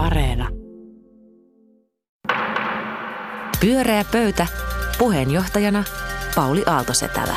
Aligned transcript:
Areena. 0.00 0.48
Pyöreä 3.60 4.04
pöytä. 4.12 4.46
Puheenjohtajana 4.98 5.84
Pauli 6.34 6.62
Aaltosetälä. 6.66 7.36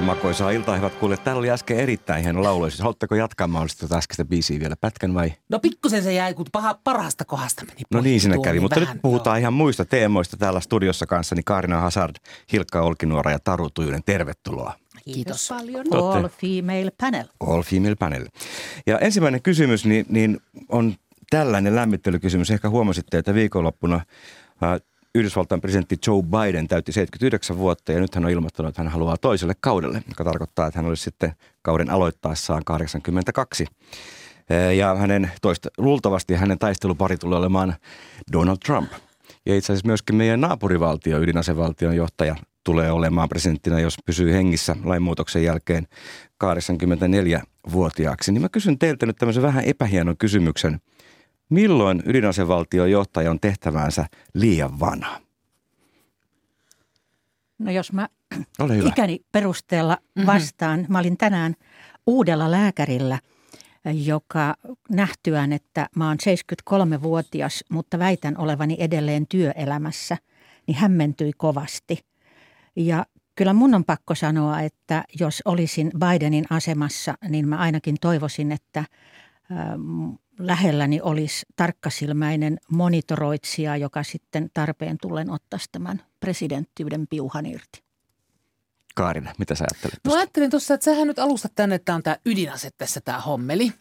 Makoisaa 0.00 0.50
iltaa, 0.50 0.76
hyvät 0.76 0.94
kuulijat. 0.94 1.24
Täällä 1.24 1.38
oli 1.40 1.50
äsken 1.50 1.76
erittäin 1.76 2.22
hieno 2.24 2.42
laulu. 2.42 2.70
Siis 2.70 2.80
haluatteko 2.80 3.14
jatkaa 3.14 3.46
mahdollisesti 3.46 3.86
tätä 3.86 3.96
äskeistä 3.98 4.24
biisiä 4.24 4.60
vielä 4.60 4.76
pätkän 4.80 5.14
vai? 5.14 5.32
No 5.48 5.58
pikkusen 5.58 6.02
se 6.02 6.12
jäi, 6.12 6.34
kun 6.34 6.46
paha, 6.52 6.78
parhaasta 6.84 7.24
kohdasta 7.24 7.64
meni 7.64 7.80
No 7.92 8.00
niin, 8.00 8.20
sinne 8.20 8.34
tuo, 8.36 8.44
kävi. 8.44 8.54
niin 8.54 8.62
Mutta 8.62 8.80
vähän, 8.80 8.94
nyt 8.96 9.02
puhutaan 9.02 9.36
joo. 9.36 9.40
ihan 9.40 9.52
muista 9.52 9.84
teemoista 9.84 10.36
täällä 10.36 10.60
studiossa 10.60 11.06
kanssani. 11.06 11.42
Kaarina 11.44 11.80
Hazard, 11.80 12.16
Hilkka 12.52 12.80
Olkinuora 12.82 13.30
ja 13.30 13.38
Taru 13.38 13.70
Tujunen. 13.70 14.02
Tervetuloa. 14.06 14.74
Kiitos. 15.04 15.48
paljon. 15.48 15.86
Te 15.90 15.96
olette- 15.96 16.18
All 16.18 16.28
female 16.40 16.90
panel. 17.00 17.24
All 17.40 17.62
Female 17.62 17.94
Panel. 17.94 18.26
Ja 18.86 18.98
ensimmäinen 18.98 19.42
kysymys 19.42 19.84
niin, 19.84 20.06
niin 20.08 20.40
on 20.68 20.94
tällainen 21.34 21.76
lämmittelykysymys. 21.76 22.50
Ehkä 22.50 22.68
huomasitte, 22.68 23.18
että 23.18 23.34
viikonloppuna 23.34 24.00
Yhdysvaltain 25.14 25.60
presidentti 25.60 25.96
Joe 26.06 26.22
Biden 26.22 26.68
täytti 26.68 26.92
79 26.92 27.58
vuotta 27.58 27.92
ja 27.92 28.00
nyt 28.00 28.14
hän 28.14 28.24
on 28.24 28.30
ilmoittanut, 28.30 28.68
että 28.68 28.82
hän 28.82 28.92
haluaa 28.92 29.16
toiselle 29.16 29.54
kaudelle, 29.60 30.02
joka 30.08 30.24
tarkoittaa, 30.24 30.66
että 30.66 30.78
hän 30.78 30.86
olisi 30.86 31.02
sitten 31.02 31.32
kauden 31.62 31.90
aloittaessaan 31.90 32.62
82. 32.64 33.66
Ää, 34.50 34.72
Ja 34.72 34.94
hänen 34.94 35.30
toista, 35.42 35.68
luultavasti 35.78 36.34
hänen 36.34 36.58
taistelupari 36.58 37.16
tulee 37.16 37.38
olemaan 37.38 37.74
Donald 38.32 38.58
Trump. 38.66 38.92
Ja 39.46 39.56
itse 39.56 39.72
asiassa 39.72 39.86
myöskin 39.86 40.16
meidän 40.16 40.40
naapurivaltio, 40.40 41.18
ydinasevaltion 41.18 41.96
johtaja, 41.96 42.36
tulee 42.64 42.92
olemaan 42.92 43.28
presidenttinä, 43.28 43.80
jos 43.80 43.96
pysyy 44.06 44.32
hengissä 44.32 44.76
lainmuutoksen 44.84 45.44
jälkeen 45.44 45.86
84-vuotiaaksi. 46.44 48.32
Niin 48.32 48.42
mä 48.42 48.48
kysyn 48.48 48.78
teiltä 48.78 49.06
nyt 49.06 49.16
tämmöisen 49.16 49.42
vähän 49.42 49.64
epähienon 49.64 50.16
kysymyksen. 50.16 50.80
Milloin 51.50 52.02
ydinasevaltion 52.06 52.90
johtaja 52.90 53.30
on 53.30 53.40
tehtäväänsä 53.40 54.06
liian 54.34 54.80
vanha? 54.80 55.20
No 57.58 57.70
jos 57.70 57.92
mä 57.92 58.08
Ole 58.58 58.76
hyvä. 58.76 58.88
ikäni 58.88 59.20
perusteella 59.32 59.98
vastaan. 60.26 60.86
Mä 60.88 60.98
olin 60.98 61.16
tänään 61.16 61.54
uudella 62.06 62.50
lääkärillä, 62.50 63.18
joka 64.04 64.54
nähtyään, 64.90 65.52
että 65.52 65.88
mä 65.96 66.08
oon 66.08 66.16
73-vuotias, 66.72 67.64
mutta 67.70 67.98
väitän 67.98 68.38
olevani 68.38 68.76
edelleen 68.80 69.26
työelämässä, 69.28 70.16
niin 70.66 70.76
hämmentyi 70.76 71.32
kovasti. 71.36 71.98
Ja 72.76 73.06
kyllä 73.36 73.52
mun 73.52 73.74
on 73.74 73.84
pakko 73.84 74.14
sanoa, 74.14 74.60
että 74.60 75.04
jos 75.20 75.42
olisin 75.44 75.90
Bidenin 75.98 76.44
asemassa, 76.50 77.14
niin 77.28 77.48
mä 77.48 77.56
ainakin 77.56 77.96
toivoisin, 78.00 78.52
että 78.52 78.84
ähm, 79.52 80.08
lähelläni 80.38 81.00
olisi 81.00 81.46
tarkkasilmäinen 81.56 82.58
monitoroitsija, 82.68 83.76
joka 83.76 84.02
sitten 84.02 84.50
tarpeen 84.54 84.96
tullen 85.02 85.30
ottaisi 85.30 85.66
tämän 85.72 86.02
presidenttiyden 86.20 87.06
piuhan 87.06 87.46
irti. 87.46 87.84
Kaarina, 88.94 89.32
mitä 89.38 89.54
sä 89.54 89.64
ajattelet 89.64 89.94
No 89.94 90.00
tuosta? 90.02 90.18
ajattelin 90.18 90.50
tuossa, 90.50 90.74
että 90.74 90.84
sähän 90.84 91.08
nyt 91.08 91.18
alustat 91.18 91.52
tänne, 91.54 91.74
että 91.74 91.84
tämä 91.84 91.96
on 91.96 92.02
tämä 92.02 92.16
ydinase 92.26 92.70
tässä 92.78 93.00
tämä 93.00 93.20
hommeli, 93.20 93.72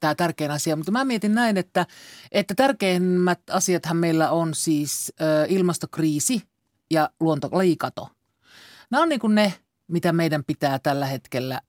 tämä 0.00 0.14
tärkein 0.14 0.50
asia. 0.50 0.76
Mutta 0.76 0.92
mä 0.92 1.04
mietin 1.04 1.34
näin, 1.34 1.56
että, 1.56 1.86
että 2.32 2.54
tärkeimmät 2.54 3.40
asiathan 3.50 3.96
meillä 3.96 4.30
on 4.30 4.54
siis 4.54 5.12
ö, 5.20 5.46
ilmastokriisi 5.48 6.42
ja 6.90 7.10
luontolajikato. 7.20 8.08
Nämä 8.90 9.02
on 9.02 9.08
niin 9.08 9.20
kuin 9.20 9.34
ne, 9.34 9.54
mitä 9.88 10.12
meidän 10.12 10.44
pitää 10.44 10.78
tällä 10.78 11.06
hetkellä 11.06 11.60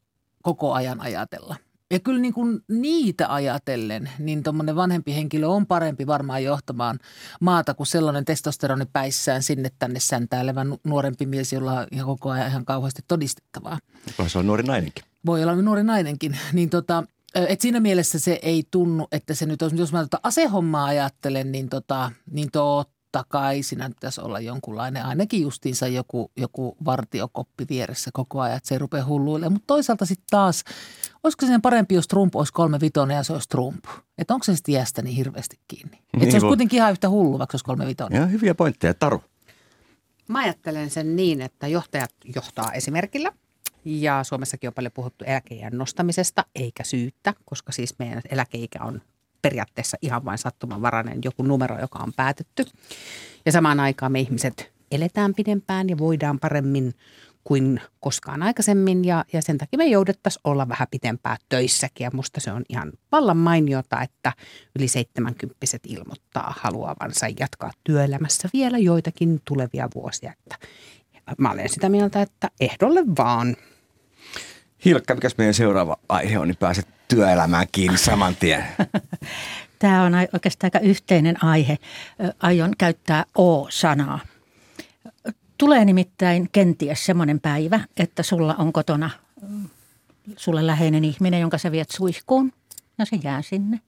koko 0.42 0.74
ajan 0.74 1.02
ajatella. 1.02 1.56
Ja 1.92 2.00
kyllä 2.00 2.20
niin 2.20 2.34
kuin 2.34 2.60
niitä 2.68 3.34
ajatellen, 3.34 4.10
niin 4.20 4.44
tuommoinen 4.44 4.76
vanhempi 4.76 5.16
henkilö 5.16 5.48
on 5.48 5.68
parempi 5.68 6.08
varmaan 6.08 6.44
johtamaan 6.44 7.00
maata 7.42 7.74
kuin 7.74 7.88
sellainen 7.88 8.26
testosteroni 8.26 8.86
päissään 8.94 9.44
sinne 9.44 9.72
tänne 9.80 10.00
säntäilevä 10.00 10.64
nu- 10.64 10.80
nuorempi 10.84 11.26
mies, 11.26 11.54
jolla 11.54 11.80
on 11.80 11.88
ihan 11.92 12.06
koko 12.08 12.30
ajan 12.30 12.48
ihan 12.48 12.66
kauheasti 12.66 13.02
todistettavaa 13.08 13.80
Voi 14.20 14.30
se 14.30 14.40
on 14.40 14.48
nuori 14.48 14.64
nainenkin. 14.64 15.04
voi 15.26 15.44
olla 15.44 15.56
nuori 15.56 15.84
nainenkin, 15.84 16.38
niin 16.54 16.70
tota, 16.70 17.04
et 17.36 17.62
siinä 17.62 17.80
mielessä 17.80 18.20
se 18.20 18.40
ei 18.42 18.64
tunnu, 18.72 19.08
että 19.12 19.34
se 19.34 19.46
nyt 19.46 19.62
on, 19.62 19.78
jos 19.78 19.94
mä 19.94 20.02
tota 20.02 20.20
asehommaa 20.24 20.86
ajattelen, 20.86 21.52
niin, 21.52 21.70
tota, 21.70 22.12
niin 22.32 22.52
totta 22.52 23.01
kai 23.28 23.64
siinä 23.64 23.90
pitäisi 23.90 24.22
olla 24.22 24.40
jonkunlainen, 24.40 25.06
ainakin 25.06 25.42
justiinsa 25.42 25.88
joku, 25.88 26.32
joku 26.38 26.78
vartiokoppi 26.86 27.66
vieressä 27.70 28.10
koko 28.14 28.42
ajan, 28.42 28.58
että 28.58 28.68
se 28.68 28.76
ei 28.76 28.80
rupea 28.80 29.06
hulluille. 29.06 29.50
Mutta 29.50 29.68
toisaalta 29.68 30.06
sitten 30.06 30.26
taas, 30.30 30.64
olisiko 31.24 31.46
sen 31.46 31.62
parempi, 31.62 31.96
jos 31.96 32.08
Trump 32.08 32.36
olisi 32.36 32.54
kolme 32.54 32.80
vitonen 32.82 33.16
ja 33.16 33.24
se 33.24 33.34
olisi 33.34 33.50
Trump? 33.50 33.86
Että 34.18 34.34
onko 34.34 34.44
se 34.44 34.56
sitten 34.56 34.76
iästä 34.76 35.02
niin 35.02 35.16
hirveästi 35.16 35.60
kiinni? 35.68 35.98
Että 35.98 36.18
Niin 36.18 36.32
se 36.32 36.36
olisi 36.36 36.42
voi- 36.42 36.50
kuitenkin 36.50 36.78
ihan 36.78 36.92
yhtä 36.92 37.10
hullu, 37.10 37.40
vaikka 37.40 37.52
se 37.52 37.56
olisi 37.56 37.66
kolme 37.66 37.88
vitonen. 37.88 38.20
Ja 38.22 38.26
hyviä 38.26 38.56
pointteja. 38.56 38.94
Taru. 38.94 39.24
Mä 40.28 40.40
ajattelen 40.40 40.90
sen 40.90 41.16
niin, 41.16 41.42
että 41.42 41.68
johtajat 41.68 42.14
johtaa 42.36 42.72
esimerkillä. 42.72 43.32
Ja 43.86 44.24
Suomessakin 44.24 44.68
on 44.68 44.74
paljon 44.74 44.92
puhuttu 44.92 45.26
eläkeijän 45.26 45.78
nostamisesta, 45.78 46.46
eikä 46.56 46.84
syyttä, 46.84 47.34
koska 47.46 47.72
siis 47.72 47.96
meidän 48.00 48.22
eläkeikä 48.30 48.84
on 48.84 49.02
periaatteessa 49.42 49.98
ihan 50.02 50.26
vain 50.26 50.38
sattumanvarainen 50.38 51.20
joku 51.24 51.44
numero, 51.44 51.80
joka 51.80 52.00
on 52.00 52.14
päätetty. 52.16 52.66
Ja 53.46 53.52
samaan 53.52 53.80
aikaan 53.80 54.12
me 54.12 54.20
ihmiset 54.20 54.72
eletään 54.92 55.34
pidempään 55.34 55.90
ja 55.90 55.98
voidaan 55.98 56.40
paremmin 56.40 56.94
kuin 57.44 57.82
koskaan 58.00 58.44
aikaisemmin 58.44 59.06
ja, 59.06 59.26
ja 59.34 59.42
sen 59.42 59.58
takia 59.58 59.78
me 59.78 59.86
jouduttaisiin 59.86 60.42
olla 60.44 60.70
vähän 60.70 60.88
pitempään 60.92 61.38
töissäkin 61.50 62.06
ja 62.06 62.12
musta 62.14 62.40
se 62.40 62.52
on 62.52 62.64
ihan 62.70 62.92
vallan 63.12 63.38
mainiota, 63.38 64.02
että 64.02 64.34
yli 64.80 64.88
70 64.88 65.56
ilmoittaa 65.88 66.54
haluavansa 66.60 67.28
jatkaa 67.40 67.72
työelämässä 67.84 68.50
vielä 68.54 68.78
joitakin 68.78 69.42
tulevia 69.46 69.90
vuosia. 69.96 70.34
Että 70.34 70.56
mä 71.38 71.52
olen 71.52 71.70
sitä 71.70 71.90
mieltä, 71.90 72.22
että 72.22 72.50
ehdolle 72.60 73.04
vaan. 73.18 73.56
Hilkka, 74.86 75.16
mikäs 75.16 75.38
meidän 75.38 75.54
seuraava 75.54 75.98
aihe 76.10 76.40
on, 76.40 76.48
niin 76.48 76.58
pääset 76.58 76.88
työelämään 77.16 77.68
kiinni 77.72 77.98
saman 77.98 78.36
tien. 78.36 78.64
Tämä 79.80 80.04
on 80.04 80.14
oikeastaan 80.34 80.72
aika 80.74 80.88
yhteinen 80.88 81.44
aihe. 81.44 81.78
Aion 82.40 82.72
käyttää 82.78 83.26
O-sanaa. 83.38 84.20
Tulee 85.58 85.86
nimittäin 85.86 86.50
kenties 86.52 87.06
semmoinen 87.06 87.40
päivä, 87.40 87.80
että 87.98 88.24
sulla 88.24 88.56
on 88.56 88.74
kotona 88.74 89.10
mm, 89.42 89.70
sulle 90.38 90.68
läheinen 90.68 91.04
ihminen, 91.06 91.42
jonka 91.42 91.58
sä 91.58 91.72
viet 91.72 91.92
suihkuun 91.92 92.54
ja 92.98 93.06
se 93.06 93.16
jää 93.24 93.42
sinne. 93.42 93.80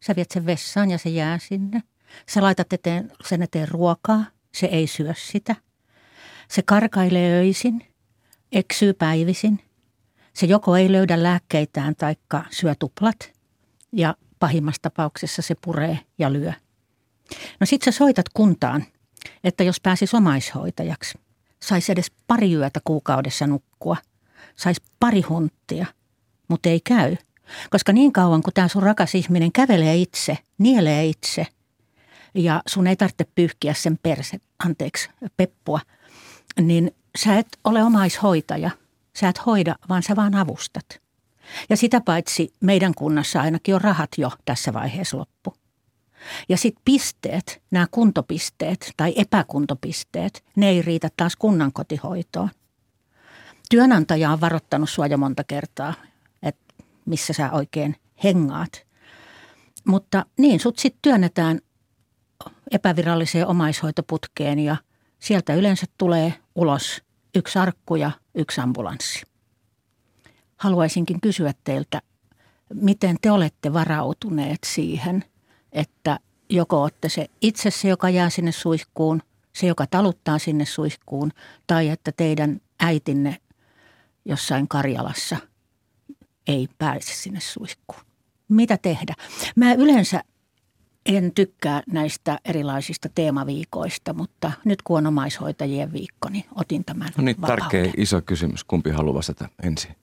Sä 0.00 0.16
viet 0.16 0.30
sen 0.30 0.46
vessaan 0.46 0.90
ja 0.90 0.98
se 0.98 1.08
jää 1.08 1.38
sinne. 1.38 1.82
Sä 2.28 2.42
laitat 2.42 2.72
eteen, 2.72 3.12
sen 3.28 3.42
eteen 3.42 3.68
ruokaa, 3.68 4.24
se 4.52 4.66
ei 4.66 4.86
syö 4.86 5.14
sitä. 5.16 5.56
Se 6.48 6.62
karkailee 6.62 7.38
öisin, 7.38 7.86
eksyy 8.52 8.92
päivisin. 8.92 9.60
Se 10.34 10.46
joko 10.46 10.76
ei 10.76 10.92
löydä 10.92 11.22
lääkkeitään 11.22 11.96
taikka 11.96 12.44
syö 12.50 12.74
tuplat 12.78 13.32
ja 13.92 14.14
pahimmassa 14.38 14.82
tapauksessa 14.82 15.42
se 15.42 15.54
puree 15.64 15.98
ja 16.18 16.32
lyö. 16.32 16.52
No 17.60 17.66
sit 17.66 17.82
sä 17.82 17.90
soitat 17.90 18.26
kuntaan, 18.34 18.84
että 19.44 19.64
jos 19.64 19.80
pääsis 19.80 20.14
omaishoitajaksi, 20.14 21.18
saisi 21.62 21.92
edes 21.92 22.12
pari 22.26 22.54
yötä 22.54 22.80
kuukaudessa 22.84 23.46
nukkua, 23.46 23.96
saisi 24.56 24.82
pari 25.00 25.20
hunttia, 25.20 25.86
mutta 26.48 26.68
ei 26.68 26.80
käy. 26.80 27.16
Koska 27.70 27.92
niin 27.92 28.12
kauan 28.12 28.42
kuin 28.42 28.54
tämä 28.54 28.68
sun 28.68 28.82
rakas 28.82 29.14
ihminen 29.14 29.52
kävelee 29.52 29.96
itse, 29.96 30.38
nielee 30.58 31.06
itse 31.06 31.46
ja 32.34 32.62
sun 32.66 32.86
ei 32.86 32.96
tarvitse 32.96 33.26
pyyhkiä 33.34 33.74
sen 33.74 33.98
perse, 34.02 34.38
anteeksi, 34.64 35.08
peppua, 35.36 35.80
niin 36.60 36.94
sä 37.18 37.38
et 37.38 37.58
ole 37.64 37.82
omaishoitaja. 37.82 38.70
Sä 39.16 39.28
et 39.28 39.46
hoida, 39.46 39.76
vaan 39.88 40.02
sä 40.02 40.16
vaan 40.16 40.34
avustat. 40.34 41.00
Ja 41.70 41.76
sitä 41.76 42.00
paitsi 42.00 42.52
meidän 42.60 42.94
kunnassa 42.94 43.40
ainakin 43.40 43.74
on 43.74 43.80
rahat 43.80 44.10
jo 44.18 44.30
tässä 44.44 44.72
vaiheessa 44.72 45.18
loppu. 45.18 45.54
Ja 46.48 46.56
sitten 46.56 46.82
pisteet, 46.84 47.62
nämä 47.70 47.86
kuntopisteet 47.90 48.92
tai 48.96 49.14
epäkuntopisteet, 49.16 50.44
ne 50.56 50.68
ei 50.68 50.82
riitä 50.82 51.08
taas 51.16 51.36
kunnan 51.36 51.72
kotihoitoon. 51.72 52.50
Työnantaja 53.70 54.30
on 54.30 54.40
varoittanut 54.40 54.90
sua 54.90 55.06
jo 55.06 55.18
monta 55.18 55.44
kertaa, 55.44 55.94
että 56.42 56.74
missä 57.04 57.32
sä 57.32 57.52
oikein 57.52 57.96
hengaat. 58.24 58.86
Mutta 59.84 60.26
niin, 60.38 60.60
sut 60.60 60.78
sitten 60.78 60.98
työnnetään 61.02 61.60
epäviralliseen 62.70 63.46
omaishoitoputkeen 63.46 64.58
ja 64.58 64.76
sieltä 65.18 65.54
yleensä 65.54 65.86
tulee 65.98 66.34
ulos 66.54 67.02
yksi 67.34 67.58
arkku 67.58 67.96
ja 67.96 68.10
yksi 68.34 68.60
ambulanssi. 68.60 69.22
Haluaisinkin 70.56 71.20
kysyä 71.20 71.54
teiltä, 71.64 72.02
miten 72.74 73.16
te 73.22 73.30
olette 73.30 73.72
varautuneet 73.72 74.58
siihen, 74.66 75.24
että 75.72 76.18
joko 76.48 76.82
olette 76.82 77.08
se 77.08 77.26
itse 77.40 77.70
se, 77.70 77.88
joka 77.88 78.10
jää 78.10 78.30
sinne 78.30 78.52
suihkuun, 78.52 79.22
se, 79.52 79.66
joka 79.66 79.86
taluttaa 79.86 80.38
sinne 80.38 80.64
suihkuun, 80.64 81.32
tai 81.66 81.88
että 81.88 82.12
teidän 82.16 82.60
äitinne 82.80 83.36
jossain 84.24 84.68
Karjalassa 84.68 85.36
ei 86.46 86.68
pääse 86.78 87.14
sinne 87.14 87.40
suihkuun. 87.40 88.00
Mitä 88.48 88.78
tehdä? 88.78 89.14
Mä 89.56 89.74
yleensä 89.74 90.24
en 91.06 91.32
tykkää 91.34 91.82
näistä 91.86 92.38
erilaisista 92.44 93.08
teemaviikoista, 93.14 94.14
mutta 94.14 94.52
nyt 94.64 94.82
kun 94.82 94.98
on 94.98 95.06
omaishoitajien 95.06 95.92
viikko, 95.92 96.28
niin 96.28 96.44
otin 96.54 96.84
tämän 96.84 97.12
No 97.16 97.24
niin, 97.24 97.40
vapauden. 97.40 97.62
tärkeä 97.62 97.92
iso 97.96 98.22
kysymys. 98.22 98.64
Kumpi 98.64 98.90
haluaa 98.90 99.14
vastata 99.14 99.48
ensin? 99.62 99.96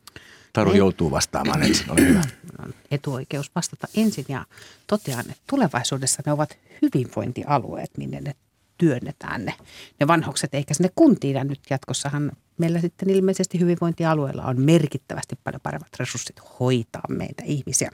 Taru 0.54 0.74
joutuu 0.74 1.12
vastaamaan 1.12 1.64
ensin, 1.64 1.92
ole 1.92 2.02
hyvä. 2.02 2.22
on 2.60 2.74
etuoikeus 2.92 3.52
vastata 3.56 3.88
ensin 3.96 4.26
ja 4.28 4.46
totean, 4.88 5.20
että 5.20 5.44
tulevaisuudessa 5.50 6.24
ne 6.26 6.32
ovat 6.32 6.58
hyvinvointialueet, 6.82 7.92
minne 7.98 8.22
ne 8.22 8.36
työnnetään 8.78 9.46
ne, 9.46 9.54
ne 10.00 10.08
vanhukset, 10.08 10.54
eikä 10.54 10.74
sinne 10.74 10.90
kuntiin. 10.96 11.36
Ja 11.36 11.44
nyt 11.44 11.60
jatkossahan 11.70 12.32
meillä 12.58 12.82
sitten 12.82 13.10
ilmeisesti 13.10 13.60
hyvinvointialueella 13.60 14.44
on 14.44 14.62
merkittävästi 14.62 15.36
paljon 15.44 15.62
paremmat 15.64 16.00
resurssit 16.00 16.36
hoitaa 16.60 17.04
meitä 17.10 17.44
ihmisiä, 17.46 17.90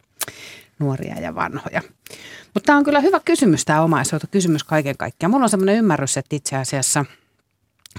nuoria 0.79 1.19
ja 1.19 1.35
vanhoja. 1.35 1.81
Mutta 2.53 2.65
tämä 2.67 2.77
on 2.77 2.83
kyllä 2.83 2.99
hyvä 2.99 3.19
kysymys, 3.25 3.65
tämä 3.65 3.81
omaishoito 3.81 4.27
kysymys 4.31 4.63
kaiken 4.63 4.97
kaikkiaan. 4.97 5.31
Mulla 5.31 5.43
on 5.43 5.49
sellainen 5.49 5.75
ymmärrys, 5.75 6.17
että 6.17 6.35
itse 6.35 6.55
asiassa 6.55 7.05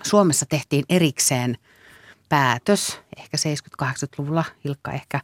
Suomessa 0.03 0.47
tehtiin 0.47 0.85
erikseen– 0.89 1.59
päätös, 2.29 3.01
ehkä 3.17 3.37
70-80-luvulla, 3.83 4.45
Hilkka 4.65 4.93
ehkä 4.93 5.21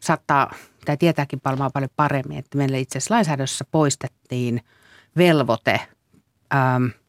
saattaa, 0.00 0.54
tai 0.84 0.96
tietääkin 0.96 1.40
paljon, 1.40 1.70
paljon 1.74 1.90
paremmin, 1.96 2.38
että 2.38 2.58
meillä 2.58 2.76
itse 2.76 2.98
asiassa 2.98 3.14
lainsäädännössä 3.14 3.64
poistettiin 3.70 4.60
velvoite 5.16 5.80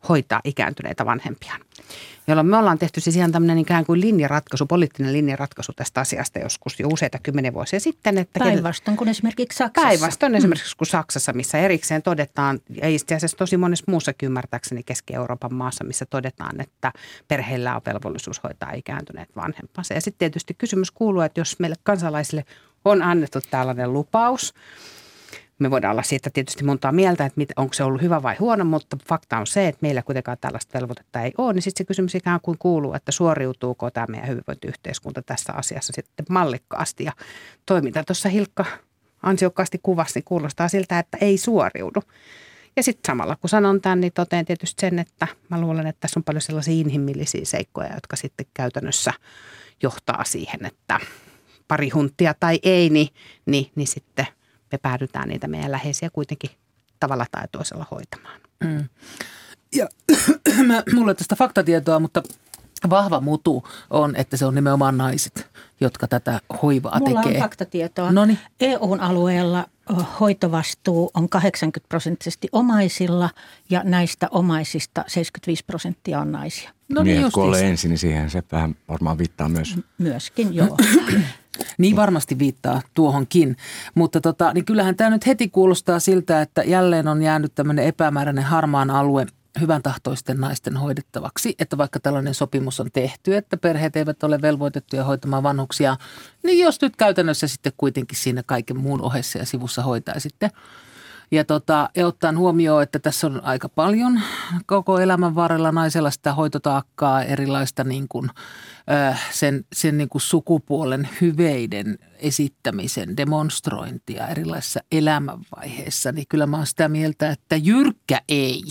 hoitaa 0.10 0.42
ikääntyneitä 0.44 1.06
vanhempiaan. 1.06 1.62
Jolloin 2.28 2.48
me 2.48 2.58
ollaan 2.58 2.78
tehty 2.78 3.02
siis 3.02 3.16
ihan 3.16 3.32
tämmöinen 3.32 3.58
ikään 3.58 3.86
kuin 3.86 4.02
linjaratkaisu, 4.02 4.66
poliittinen 4.66 5.14
linjaratkaisu 5.14 5.74
tästä 5.74 6.02
asiasta 6.02 6.40
joskus 6.40 6.80
jo 6.80 6.88
useita 6.88 7.20
kymmenen 7.24 7.54
vuosia 7.54 7.80
sitten. 7.80 8.18
Että 8.18 8.40
Päinvastoin 8.40 8.98
kuin 8.98 9.08
esimerkiksi 9.08 9.58
Saksassa. 9.58 9.88
Päinvastoin 9.88 10.36
esimerkiksi 10.36 10.78
kuin 10.78 10.88
Saksassa, 10.88 11.34
missä 11.34 11.58
erikseen 11.58 12.02
todetaan, 12.02 12.60
ja 12.82 12.90
itse 12.90 13.16
asiassa 13.16 13.38
tosi 13.38 13.58
monessa 13.58 13.86
muussakin 13.88 14.28
ymmärtääkseni 14.28 14.84
Keski-Euroopan 14.84 15.54
maassa, 15.54 15.84
missä 15.84 16.06
todetaan, 16.06 16.62
että 16.62 16.92
perheillä 17.28 17.76
on 17.76 17.82
velvollisuus 17.86 18.44
hoitaa 18.44 18.72
ikääntyneet 18.72 19.30
vanhempansa. 19.36 19.94
Ja 19.94 20.02
sitten 20.02 20.20
tietysti 20.20 20.54
kysymys 20.54 20.92
kuuluu, 20.92 21.22
että 21.22 21.40
jos 21.40 21.60
meille 21.60 21.76
kansalaisille 21.84 22.46
on 22.86 23.02
annettu 23.02 23.40
tällainen 23.52 23.94
lupaus, 23.94 24.54
me 25.60 25.72
voidaan 25.72 25.92
olla 25.92 26.04
siitä 26.04 26.30
tietysti 26.30 26.64
montaa 26.64 26.92
mieltä, 26.92 27.26
että 27.26 27.54
onko 27.56 27.74
se 27.74 27.84
ollut 27.84 28.02
hyvä 28.02 28.24
vai 28.24 28.36
huono, 28.40 28.66
mutta 28.66 28.98
fakta 29.10 29.38
on 29.38 29.48
se, 29.48 29.68
että 29.68 29.80
meillä 29.82 30.02
kuitenkaan 30.02 30.38
tällaista 30.42 30.80
velvoitetta 30.80 31.22
ei 31.22 31.32
ole. 31.38 31.54
Niin 31.54 31.62
sitten 31.62 31.84
se 31.84 31.88
kysymys 31.88 32.16
ikään 32.16 32.40
kuin 32.42 32.58
kuuluu, 32.58 32.94
että 32.94 33.12
suoriutuuko 33.12 33.92
tämä 33.92 34.08
meidän 34.10 34.30
hyvinvointiyhteiskunta 34.30 35.22
tässä 35.22 35.54
asiassa 35.54 35.94
sitten 35.96 36.26
mallikkaasti. 36.30 37.04
Ja 37.04 37.12
toiminta 37.66 38.04
tuossa 38.04 38.30
Hilkka 38.30 38.66
ansiokkaasti 39.22 39.80
kuvasi, 39.84 40.12
niin 40.16 40.26
kuulostaa 40.26 40.68
siltä, 40.68 41.00
että 41.00 41.18
ei 41.22 41.38
suoriudu. 41.38 42.02
Ja 42.76 42.84
sitten 42.84 43.08
samalla 43.08 43.36
kun 43.36 43.50
sanon 43.50 43.82
tämän, 43.82 44.02
niin 44.02 44.14
toteen 44.14 44.46
tietysti 44.46 44.82
sen, 44.82 45.00
että 45.00 45.28
mä 45.50 45.62
luulen, 45.62 45.88
että 45.88 46.00
tässä 46.00 46.20
on 46.20 46.24
paljon 46.24 46.42
sellaisia 46.42 46.74
inhimillisiä 46.74 47.46
seikkoja, 47.46 47.94
jotka 47.94 48.16
sitten 48.16 48.46
käytännössä 48.54 49.14
johtaa 49.84 50.24
siihen, 50.24 50.66
että 50.66 51.00
pari 51.68 51.90
hunttia 51.90 52.34
tai 52.40 52.60
ei, 52.64 52.90
niin, 52.90 53.08
niin, 53.46 53.72
niin 53.76 53.88
sitten– 53.88 54.28
me 54.72 54.78
päädytään 54.78 55.30
niitä 55.30 55.48
meidän 55.48 55.72
läheisiä 55.72 56.10
kuitenkin 56.10 56.50
tavalla 57.00 57.26
tai 57.32 57.44
toisella 57.52 57.86
hoitamaan. 57.92 58.40
Mm. 58.64 58.90
Ja 59.76 59.88
mulla 60.96 61.12
ei 61.12 61.16
tästä 61.16 61.36
faktatietoa, 61.36 62.00
mutta 62.00 62.24
vahva 62.90 63.22
mutu 63.22 63.68
on, 63.90 64.16
että 64.16 64.38
se 64.38 64.46
on 64.46 64.56
nimenomaan 64.56 64.98
naiset, 64.98 65.48
jotka 65.82 66.08
tätä 66.08 66.40
hoivaa 66.62 67.00
Mulla 67.00 67.22
tekee. 67.22 67.38
on 67.38 67.44
faktatietoa. 67.44 68.12
Noniin. 68.12 68.40
EUn 68.60 69.00
alueella 69.00 69.66
hoitovastuu 70.20 71.12
on 71.14 71.30
80 71.30 71.90
prosenttisesti 71.90 72.48
omaisilla 72.52 73.30
ja 73.70 73.82
näistä 73.84 74.28
omaisista 74.32 75.04
75 75.08 75.64
prosenttia 75.66 76.20
on 76.20 76.32
naisia. 76.32 76.70
No 76.90 77.04
niin, 77.04 77.32
kuolee 77.32 77.70
ensin, 77.70 77.90
niin 77.90 78.00
siihen 78.00 78.30
se 78.30 78.44
vähän 78.52 78.76
varmaan 78.88 79.18
viittaa 79.18 79.50
myös. 79.50 79.76
Myöskin, 79.98 80.54
joo. 80.54 80.78
Niin 81.78 81.96
varmasti 81.96 82.40
viittaa 82.40 82.82
tuohonkin, 82.94 83.58
mutta 83.96 84.22
tota, 84.22 84.54
niin 84.54 84.66
kyllähän 84.66 84.96
tämä 84.96 85.10
nyt 85.10 85.28
heti 85.28 85.50
kuulostaa 85.50 86.00
siltä, 86.00 86.42
että 86.42 86.64
jälleen 86.64 87.08
on 87.08 87.22
jäänyt 87.22 87.56
tämmöinen 87.56 87.86
epämääräinen 87.86 88.44
harmaan 88.44 88.90
alue 88.90 89.26
hyvän 89.60 89.84
tahtoisten 89.84 90.38
naisten 90.38 90.78
hoidettavaksi, 90.78 91.56
että 91.60 91.78
vaikka 91.78 92.00
tällainen 92.00 92.34
sopimus 92.34 92.80
on 92.80 92.90
tehty, 92.94 93.36
että 93.36 93.58
perheet 93.58 93.96
eivät 93.96 94.24
ole 94.24 94.42
velvoitettuja 94.42 95.04
hoitamaan 95.04 95.44
vanhuksia, 95.44 95.98
niin 96.44 96.60
jos 96.60 96.82
nyt 96.82 96.96
käytännössä 96.96 97.48
sitten 97.48 97.74
kuitenkin 97.78 98.18
siinä 98.18 98.44
kaiken 98.44 98.78
muun 98.80 99.02
ohessa 99.02 99.38
ja 99.40 99.46
sivussa 99.46 99.82
hoitaa 99.82 100.20
sitten 100.20 100.50
ja, 101.32 101.46
tota, 101.46 101.90
ja 101.96 102.08
ottaen 102.08 102.38
huomioon, 102.38 102.84
että 102.84 103.00
tässä 103.00 103.28
on 103.28 103.44
aika 103.44 103.70
paljon 103.70 104.22
koko 104.66 105.00
elämän 105.00 105.36
varrella 105.36 105.72
naisella 105.72 106.12
sitä 106.12 106.34
hoitotaakkaa, 106.34 107.24
erilaista 107.24 107.84
niin 107.84 108.08
kuin, 108.10 108.30
sen, 109.32 109.66
sen 109.74 109.98
niin 109.98 110.10
kuin 110.10 110.22
sukupuolen 110.22 111.10
hyveiden 111.22 111.98
esittämisen 112.20 113.18
demonstrointia 113.18 114.28
erilaisissa 114.28 114.80
elämänvaiheissa, 114.92 116.12
niin 116.12 116.26
kyllä 116.30 116.46
mä 116.46 116.58
oon 116.58 116.68
sitä 116.68 116.90
mieltä, 116.90 117.30
että 117.30 117.56
jyrkkä 117.56 118.22
ei. 118.30 118.64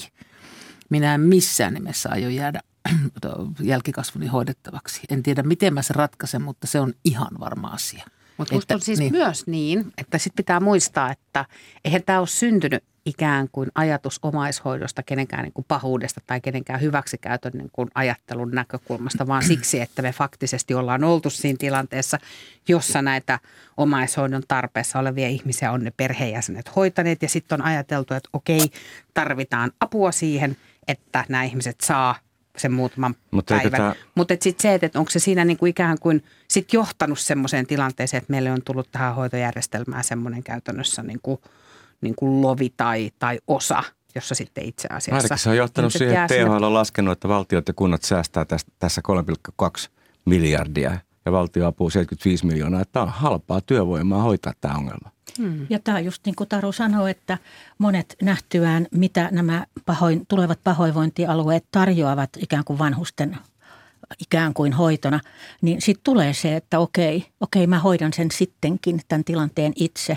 Minä 0.91 1.15
en 1.15 1.21
missään 1.21 1.75
nimessä 1.75 2.09
aio 2.13 2.29
jäädä 2.29 2.61
jälkikasvuni 3.61 4.27
hoidettavaksi. 4.27 5.01
En 5.09 5.23
tiedä, 5.23 5.43
miten 5.43 5.75
mä 5.75 5.83
se 5.83 5.95
ratkaisen, 5.95 6.43
mutta 6.43 6.67
se 6.67 6.81
on 6.81 6.93
ihan 7.05 7.31
varma 7.41 7.69
asia. 7.69 8.05
Mutta 8.37 8.55
musta 8.55 8.75
on 8.75 8.81
siis 8.81 8.99
niin. 8.99 9.13
myös 9.13 9.47
niin, 9.47 9.93
että 9.99 10.19
sitten 10.19 10.37
pitää 10.37 10.61
muistaa, 10.61 11.11
että 11.11 11.45
eihän 11.85 12.03
tämä 12.07 12.19
ole 12.19 12.27
syntynyt 12.27 12.85
ikään 13.07 13.49
kuin 13.53 13.71
ajatus 13.75 14.19
omaishoidosta 14.23 15.03
kenenkään 15.03 15.43
niin 15.43 15.53
kuin 15.53 15.65
pahuudesta 15.69 16.21
tai 16.27 16.41
kenenkään 16.41 16.81
hyväksikäytön 16.81 17.53
niin 17.55 17.71
kuin 17.73 17.89
ajattelun 17.95 18.51
näkökulmasta, 18.51 19.27
vaan 19.27 19.45
siksi, 19.53 19.81
että 19.81 20.03
me 20.03 20.13
faktisesti 20.13 20.75
ollaan 20.75 21.05
oltu 21.05 21.31
siinä 21.31 21.57
tilanteessa, 21.59 22.19
jossa 22.69 23.03
näitä 23.03 23.39
omaishoidon 23.77 24.43
tarpeessa 24.49 24.99
olevia 24.99 25.29
ihmisiä 25.29 25.73
on 25.73 25.85
ne 25.85 25.93
perheenjäsenet 25.97 26.77
hoitaneet 26.77 27.23
ja 27.23 27.29
sitten 27.29 27.61
on 27.61 27.67
ajateltu, 27.67 28.15
että 28.15 28.29
okei, 28.33 28.71
tarvitaan 29.15 29.71
apua 29.81 30.13
siihen, 30.13 30.57
että 30.89 31.25
nämä 31.29 31.45
ihmiset 31.45 31.81
saa 31.81 32.15
sen 32.57 32.73
muutaman 32.73 33.15
Mutta 33.31 33.55
päivän. 33.55 33.71
Tämä... 33.71 33.95
Mutta 34.15 34.35
sitten 34.41 34.63
se, 34.63 34.75
että 34.75 34.99
onko 34.99 35.11
se 35.11 35.19
siinä 35.19 35.45
niin 35.45 35.57
kuin 35.57 35.71
ikään 35.71 35.99
kuin 35.99 36.25
sit 36.49 36.73
johtanut 36.73 37.19
semmoiseen 37.19 37.67
tilanteeseen, 37.67 38.19
että 38.19 38.31
meille 38.31 38.53
on 38.53 38.63
tullut 38.65 38.89
tähän 38.93 39.15
hoitojärjestelmään 39.15 40.05
semmoinen 40.05 40.43
käytännössä 40.43 41.03
niin 41.03 41.21
kuin, 41.23 41.39
niin 42.01 42.15
kuin 42.15 42.43
lovi 42.43 42.75
tai, 42.77 43.11
tai 43.19 43.39
osa, 43.47 43.83
jossa 44.15 44.35
sitten 44.35 44.65
itse 44.65 44.89
asiassa... 44.91 45.17
Ainakin 45.17 45.39
se 45.39 45.51
on 45.51 45.57
johtanut 45.57 45.93
siihen, 45.93 46.23
että 46.23 46.35
THL 46.35 46.63
on 46.63 46.75
laskenut, 46.75 47.13
että 47.13 47.29
valtiot 47.29 47.69
ja 47.69 47.75
kunnat 47.75 48.03
säästää 48.03 48.45
tästä, 48.45 48.73
tässä 48.79 49.03
3,2 49.83 49.89
miljardia 50.25 50.99
ja 51.27 51.33
valtio 51.33 51.67
apuu 51.67 51.91
75 51.91 52.47
miljoonaa. 52.47 52.81
Että 52.81 53.03
on 53.03 53.09
halpaa 53.09 53.61
työvoimaa 53.61 54.23
hoitaa 54.23 54.53
tämä 54.61 54.75
ongelma. 54.75 55.14
Hmm. 55.39 55.67
Ja 55.71 55.79
tämä 55.79 56.01
just 56.01 56.23
niin 56.27 56.35
kuin 56.35 56.49
Taru 56.49 56.73
sanoi, 56.73 57.11
että 57.11 57.39
monet 57.79 58.17
nähtyään, 58.23 58.87
mitä 58.91 59.29
nämä 59.33 59.67
pahoin, 59.87 60.27
tulevat 60.27 60.61
pahoinvointialueet 60.65 61.65
tarjoavat 61.71 62.31
ikään 62.41 62.65
kuin 62.65 62.79
vanhusten 62.79 63.39
ikään 64.21 64.55
kuin 64.55 64.73
hoitona, 64.73 65.21
niin 65.63 65.83
sitten 65.83 66.05
tulee 66.05 66.35
se, 66.35 66.57
että 66.57 66.79
okei, 66.79 67.27
okei, 67.41 67.67
mä 67.67 67.79
hoidan 67.79 68.13
sen 68.13 68.31
sittenkin, 68.31 69.01
tämän 69.09 69.25
tilanteen 69.25 69.73
itse. 69.77 70.17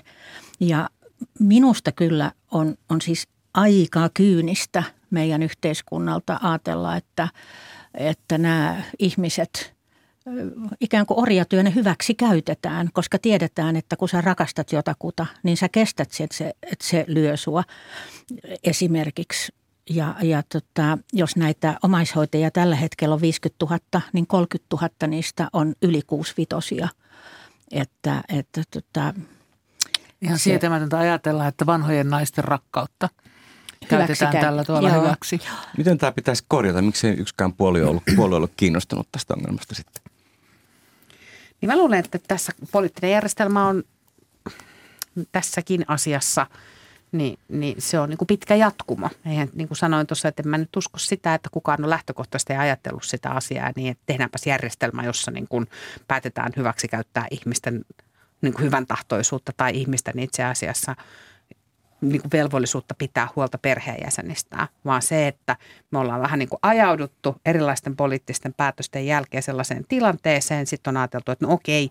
Ja 0.59 0.89
minusta 1.39 1.91
kyllä 1.91 2.31
on, 2.51 2.75
on 2.89 3.01
siis 3.01 3.27
aika 3.53 4.09
kyynistä 4.13 4.83
meidän 5.09 5.43
yhteiskunnalta 5.43 6.39
ajatella, 6.41 6.95
että, 6.95 7.27
että 7.93 8.37
nämä 8.37 8.81
ihmiset– 8.99 9.49
ikään 10.79 11.05
kuin 11.05 11.19
orjatyönne 11.19 11.75
hyväksi 11.75 12.15
käytetään, 12.15 12.89
koska 12.93 13.19
tiedetään, 13.19 13.75
että 13.75 13.95
kun 13.95 14.09
sä 14.09 14.21
rakastat 14.21 14.71
jotakuta, 14.71 15.25
niin 15.43 15.57
sä 15.57 15.69
kestät 15.69 16.11
sen, 16.11 16.23
että 16.23 16.37
se, 16.37 16.53
että 16.63 16.85
se 16.85 17.05
lyö 17.07 17.37
sua 17.37 17.63
esimerkiksi. 18.63 19.53
Ja, 19.89 20.15
ja 20.21 20.43
tota, 20.43 20.97
jos 21.13 21.35
näitä 21.35 21.77
omaishoitajia 21.83 22.51
tällä 22.51 22.75
hetkellä 22.75 23.15
on 23.15 23.21
50 23.21 23.65
000, 23.65 24.01
niin 24.13 24.27
30 24.27 24.75
000 24.75 24.89
niistä 25.07 25.47
on 25.53 25.73
yli 25.81 26.01
kuusivitosia. 26.07 26.87
Että, 27.71 28.23
että 28.29 28.61
tota, 28.71 29.13
Ihan 30.21 30.39
se, 30.39 30.43
sietämätöntä 30.43 30.97
ajatella, 30.97 31.47
että 31.47 31.65
vanhojen 31.65 32.09
naisten 32.09 32.43
rakkautta 32.43 33.09
käytetään 33.87 34.31
käy. 34.31 34.41
tällä 34.41 34.63
tuolla 34.63 34.89
Joo. 34.89 35.01
hyväksi. 35.01 35.39
Miten 35.77 35.97
tämä 35.97 36.11
pitäisi 36.11 36.43
korjata? 36.47 36.81
Miksi 36.81 37.07
yksikään 37.07 37.53
puolue 37.53 37.85
ollut, 37.85 38.03
puolue 38.15 38.35
ollut 38.35 38.51
kiinnostunut 38.57 39.07
tästä 39.11 39.33
ongelmasta 39.33 39.75
sitten? 39.75 40.16
Niin 41.61 41.69
mä 41.69 41.77
luulen, 41.77 41.99
että 41.99 42.19
tässä 42.27 42.51
poliittinen 42.71 43.11
järjestelmä 43.11 43.67
on 43.67 43.83
tässäkin 45.31 45.85
asiassa, 45.87 46.47
niin, 47.11 47.39
niin 47.49 47.81
se 47.81 47.99
on 47.99 48.09
niin 48.09 48.17
kuin 48.17 48.27
pitkä 48.27 48.55
jatkumo. 48.55 49.09
Eihän, 49.25 49.49
niin 49.53 49.67
kuin 49.67 49.77
sanoin 49.77 50.07
tuossa, 50.07 50.27
että 50.27 50.43
en 50.45 50.49
mä 50.49 50.57
nyt 50.57 50.75
usko 50.75 50.97
sitä, 50.97 51.33
että 51.33 51.49
kukaan 51.51 51.83
on 51.83 51.89
lähtökohtaisesti 51.89 52.53
ajatellut 52.53 53.03
sitä 53.03 53.29
asiaa 53.29 53.71
niin, 53.75 53.91
että 53.91 54.03
tehdäänpäs 54.05 54.45
järjestelmä, 54.45 55.03
jossa 55.03 55.31
niin 55.31 55.47
kuin 55.47 55.67
päätetään 56.07 56.51
hyväksi 56.57 56.87
käyttää 56.87 57.27
ihmisten 57.31 57.85
niin 58.41 58.53
kuin 58.53 58.65
hyvän 58.65 58.87
tahtoisuutta 58.87 59.51
tai 59.57 59.71
ihmisten 59.75 60.19
itse 60.19 60.43
asiassa 60.43 60.95
niin 62.01 62.21
kuin 62.21 62.31
velvollisuutta 62.33 62.95
pitää 62.97 63.27
huolta 63.35 63.57
perheenjäsenistään, 63.57 64.67
vaan 64.85 65.01
se, 65.01 65.27
että 65.27 65.55
me 65.91 65.99
ollaan 65.99 66.21
vähän 66.21 66.39
niin 66.39 66.49
kuin 66.49 66.59
ajauduttu 66.61 67.35
erilaisten 67.45 67.95
poliittisten 67.95 68.53
päätösten 68.53 69.05
jälkeen 69.05 69.43
sellaiseen 69.43 69.85
tilanteeseen. 69.87 70.67
Sitten 70.67 70.91
on 70.91 70.97
ajateltu, 70.97 71.31
että 71.31 71.45
no 71.45 71.53
okei, 71.53 71.89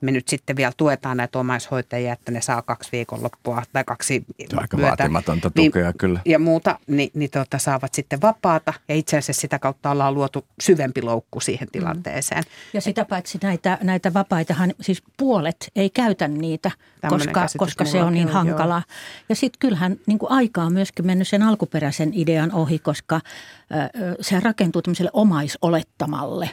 me 0.00 0.10
nyt 0.10 0.28
sitten 0.28 0.56
vielä 0.56 0.72
tuetaan 0.76 1.16
näitä 1.16 1.38
omaishoitajia, 1.38 2.12
että 2.12 2.32
ne 2.32 2.40
saa 2.40 2.62
kaksi 2.62 2.88
viikonloppua 2.92 3.62
tai 3.72 3.84
kaksi 3.84 4.24
aika 4.56 4.76
yötä, 4.76 4.88
vaatimatonta 4.88 5.50
niin- 5.56 5.72
tukea 5.72 5.92
kyllä. 5.92 6.20
ja 6.24 6.38
muuta, 6.38 6.78
niin, 6.86 7.10
niin 7.14 7.30
tuota, 7.30 7.58
saavat 7.58 7.94
sitten 7.94 8.20
vapaata. 8.20 8.72
Ja 8.88 8.94
itse 8.94 9.18
asiassa 9.18 9.40
sitä 9.40 9.58
kautta 9.58 9.90
ollaan 9.90 10.14
luotu 10.14 10.44
syvempi 10.60 11.02
loukku 11.02 11.40
siihen 11.40 11.68
tilanteeseen. 11.72 12.44
Ja 12.72 12.80
sitä 12.80 13.04
paitsi 13.04 13.38
näitä, 13.42 13.78
näitä 13.82 14.14
vapaitahan, 14.14 14.74
siis 14.80 15.02
puolet 15.16 15.70
ei 15.76 15.90
käytä 15.90 16.28
niitä, 16.28 16.70
Tämmöinen 17.00 17.32
koska, 17.32 17.58
koska 17.58 17.84
se 17.84 18.02
on 18.02 18.12
niin 18.12 18.26
on, 18.26 18.32
joo. 18.32 18.44
hankalaa. 18.44 18.82
Ja 19.28 19.34
sitten 19.34 19.58
kyllähän 19.58 19.96
niin 20.06 20.18
kuin 20.18 20.32
aika 20.32 20.62
on 20.62 20.72
myöskin 20.72 21.06
mennyt 21.06 21.28
sen 21.28 21.42
alkuperäisen 21.42 22.10
idean 22.14 22.52
ohi, 22.52 22.78
koska 22.78 23.16
ö, 23.16 24.16
se 24.20 24.40
rakentuu 24.40 24.82
tämmöiselle 24.82 25.10
omaisolettamalle. 25.12 26.50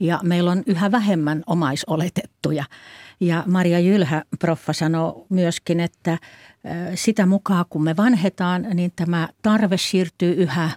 Ja 0.00 0.20
meillä 0.22 0.50
on 0.50 0.62
yhä 0.66 0.92
vähemmän 0.92 1.42
omaisoletettuja. 1.46 2.64
Ja 3.20 3.44
Maria 3.46 3.78
Jylhä, 3.78 4.24
proffa, 4.38 4.72
sanoo 4.72 5.26
myöskin, 5.28 5.80
että 5.80 6.18
sitä 6.94 7.26
mukaan 7.26 7.64
kun 7.70 7.84
me 7.84 7.96
vanhetaan, 7.96 8.66
niin 8.74 8.92
tämä 8.96 9.28
tarve 9.42 9.76
siirtyy 9.76 10.32
yhä 10.32 10.70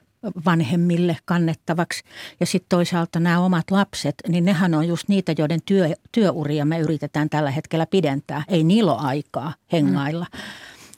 vanhemmille 0.45 1.17
kannettavaksi. 1.25 2.03
Ja 2.39 2.45
sitten 2.45 2.69
toisaalta 2.69 3.19
nämä 3.19 3.39
omat 3.39 3.71
lapset, 3.71 4.15
niin 4.27 4.45
nehän 4.45 4.73
on 4.73 4.87
just 4.87 5.07
niitä, 5.07 5.35
joiden 5.37 5.59
työ, 5.65 5.89
työuria 6.11 6.65
me 6.65 6.79
yritetään 6.79 7.29
tällä 7.29 7.51
hetkellä 7.51 7.85
pidentää. 7.85 8.43
Ei 8.47 8.63
niillä 8.63 8.93
ole 8.93 9.01
aikaa 9.01 9.53
hengailla. 9.71 10.25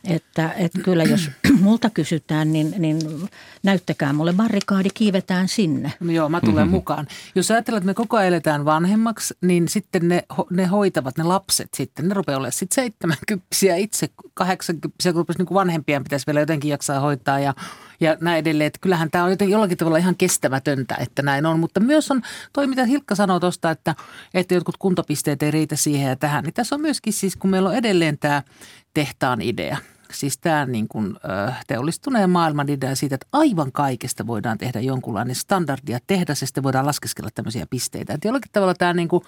Että, 0.08 0.54
että 0.58 0.80
kyllä 0.82 1.04
jos 1.04 1.32
multa 1.62 1.90
kysytään, 1.90 2.54
niin, 2.54 2.74
niin 2.78 3.00
näyttäkää 3.64 4.14
mulle 4.14 4.34
barrikaadi, 4.34 4.90
kiivetään 4.94 5.48
sinne. 5.48 5.94
No 6.00 6.12
joo, 6.12 6.30
mä 6.30 6.42
tulen 6.42 6.70
mukaan. 6.70 7.08
Jos 7.36 7.52
ajatellaan, 7.52 7.78
että 7.78 7.88
me 7.88 7.94
koko 7.94 8.18
ajan 8.18 8.28
eletään 8.28 8.66
vanhemmaksi, 8.66 9.34
niin 9.42 9.68
sitten 9.68 10.08
ne, 10.08 10.24
ne 10.50 10.66
hoitavat, 10.66 11.18
ne 11.18 11.24
lapset 11.24 11.74
sitten, 11.74 12.08
ne 12.08 12.14
rupeaa 12.14 12.38
olemaan 12.38 12.52
sitten 12.52 12.76
70 12.76 13.46
itse 13.78 14.10
80 14.34 14.96
kun 15.04 15.16
rupesi 15.16 15.40
niin 15.40 15.46
kuin 15.46 15.56
vanhempien 15.56 16.04
pitäisi 16.04 16.28
vielä 16.28 16.40
jotenkin 16.40 16.72
jaksaa 16.72 17.00
hoitaa 17.00 17.40
ja, 17.40 17.54
ja 18.00 18.18
näin 18.22 18.40
edelleen. 18.40 18.68
Että 18.68 18.80
kyllähän 18.82 19.12
tämä 19.12 19.24
on 19.24 19.30
jotenkin 19.30 19.52
jollakin 19.52 19.78
tavalla 19.78 19.98
ihan 19.98 20.16
kestämätöntä, 20.16 20.96
että 21.00 21.22
näin 21.22 21.46
on. 21.46 21.60
Mutta 21.60 21.80
myös 21.80 22.12
on 22.12 22.22
toi, 22.54 22.68
mitä 22.68 22.86
Hilkka 22.86 23.16
sanoi 23.16 23.40
tuosta, 23.40 23.72
että, 23.72 23.96
että 24.34 24.54
jotkut 24.54 24.78
kuntopisteet 24.78 25.44
ei 25.44 25.52
riitä 25.52 25.76
siihen 25.76 26.10
ja 26.10 26.16
tähän. 26.16 26.44
Niin 26.44 26.54
tässä 26.54 26.76
on 26.76 26.82
myöskin 26.82 27.14
siis, 27.14 27.36
kun 27.36 27.50
meillä 27.50 27.70
on 27.70 27.76
edelleen 27.76 28.18
tämä 28.18 28.44
tehtaan 28.94 29.42
idea– 29.42 29.78
Siis 30.12 30.38
tämä 30.38 30.66
niin 30.66 30.88
kuin, 30.88 31.16
teollistuneen 31.68 32.30
maailman 32.30 32.70
idea 32.70 32.96
siitä, 32.96 33.16
että 33.16 33.28
aivan 33.32 33.72
kaikesta 33.72 34.28
voidaan 34.28 34.58
tehdä 34.58 34.80
jonkunlainen 34.80 35.36
standardi 35.36 35.92
ja 35.92 36.00
tehdas 36.08 36.42
ja 36.42 36.48
sitten 36.48 36.64
voidaan 36.64 36.86
laskeskella 36.86 37.30
tämmöisiä 37.36 37.66
pisteitä. 37.70 38.14
Että 38.14 38.28
jollakin 38.28 38.52
tavalla 38.52 38.74
tämä 38.74 38.94
niin 38.94 39.08
kuin, 39.08 39.24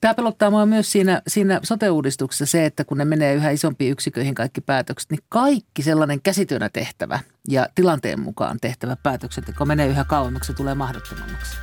Tämä 0.00 0.14
pelottaa 0.14 0.50
mua 0.50 0.66
myös 0.66 0.92
siinä, 0.92 1.22
siinä 1.26 1.60
sote-uudistuksessa 1.62 2.46
se, 2.46 2.66
että 2.66 2.84
kun 2.84 2.98
ne 2.98 3.04
menee 3.04 3.34
yhä 3.34 3.50
isompiin 3.50 3.92
yksiköihin 3.92 4.34
kaikki 4.34 4.60
päätökset, 4.60 5.10
niin 5.10 5.20
kaikki 5.28 5.82
sellainen 5.82 6.22
käsityönä 6.22 6.68
tehtävä 6.68 7.20
ja 7.48 7.68
tilanteen 7.74 8.20
mukaan 8.20 8.58
tehtävä 8.60 8.96
päätöksenteko 9.02 9.64
menee 9.64 9.86
yhä 9.86 10.04
kauemmaksi 10.04 10.54
tulee 10.54 10.74
mahdottomammaksi. 10.74 11.56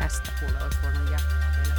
Tästä 0.00 0.30
kuule 0.40 0.64
olisi 0.64 0.78
voinut 0.82 1.10
jatkaa 1.10 1.52
vielä. 1.64 1.74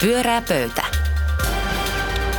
Pyörää 0.00 0.42
pöytä. 0.48 0.82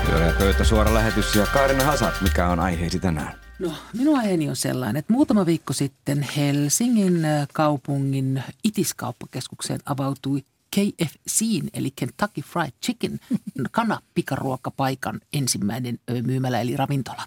Pyöreä 0.10 0.34
pöytä, 0.40 0.64
suora 0.64 0.94
lähetys 0.94 1.36
ja 1.36 1.48
Kaarina 1.54 1.84
Hasat, 1.84 2.22
mikä 2.22 2.48
on 2.48 2.60
aiheesi 2.60 3.00
tänään? 3.00 3.34
No, 3.60 3.74
minun 3.94 4.18
aiheeni 4.18 4.50
on 4.50 4.56
sellainen, 4.56 4.98
että 4.98 5.14
muutama 5.14 5.46
viikko 5.46 5.74
sitten 5.74 6.22
Helsingin 6.22 7.28
kaupungin 7.54 8.44
itiskauppakeskukseen 8.64 9.80
avautui 9.86 10.44
KFCin, 10.76 11.70
eli 11.74 11.92
Kentucky 11.92 12.42
Fried 12.42 12.72
Chicken, 12.86 13.20
kanapikaruokapaikan 13.72 15.20
ensimmäinen 15.34 16.00
myymälä 16.24 16.62
eli 16.62 16.78
ravintola. 16.78 17.24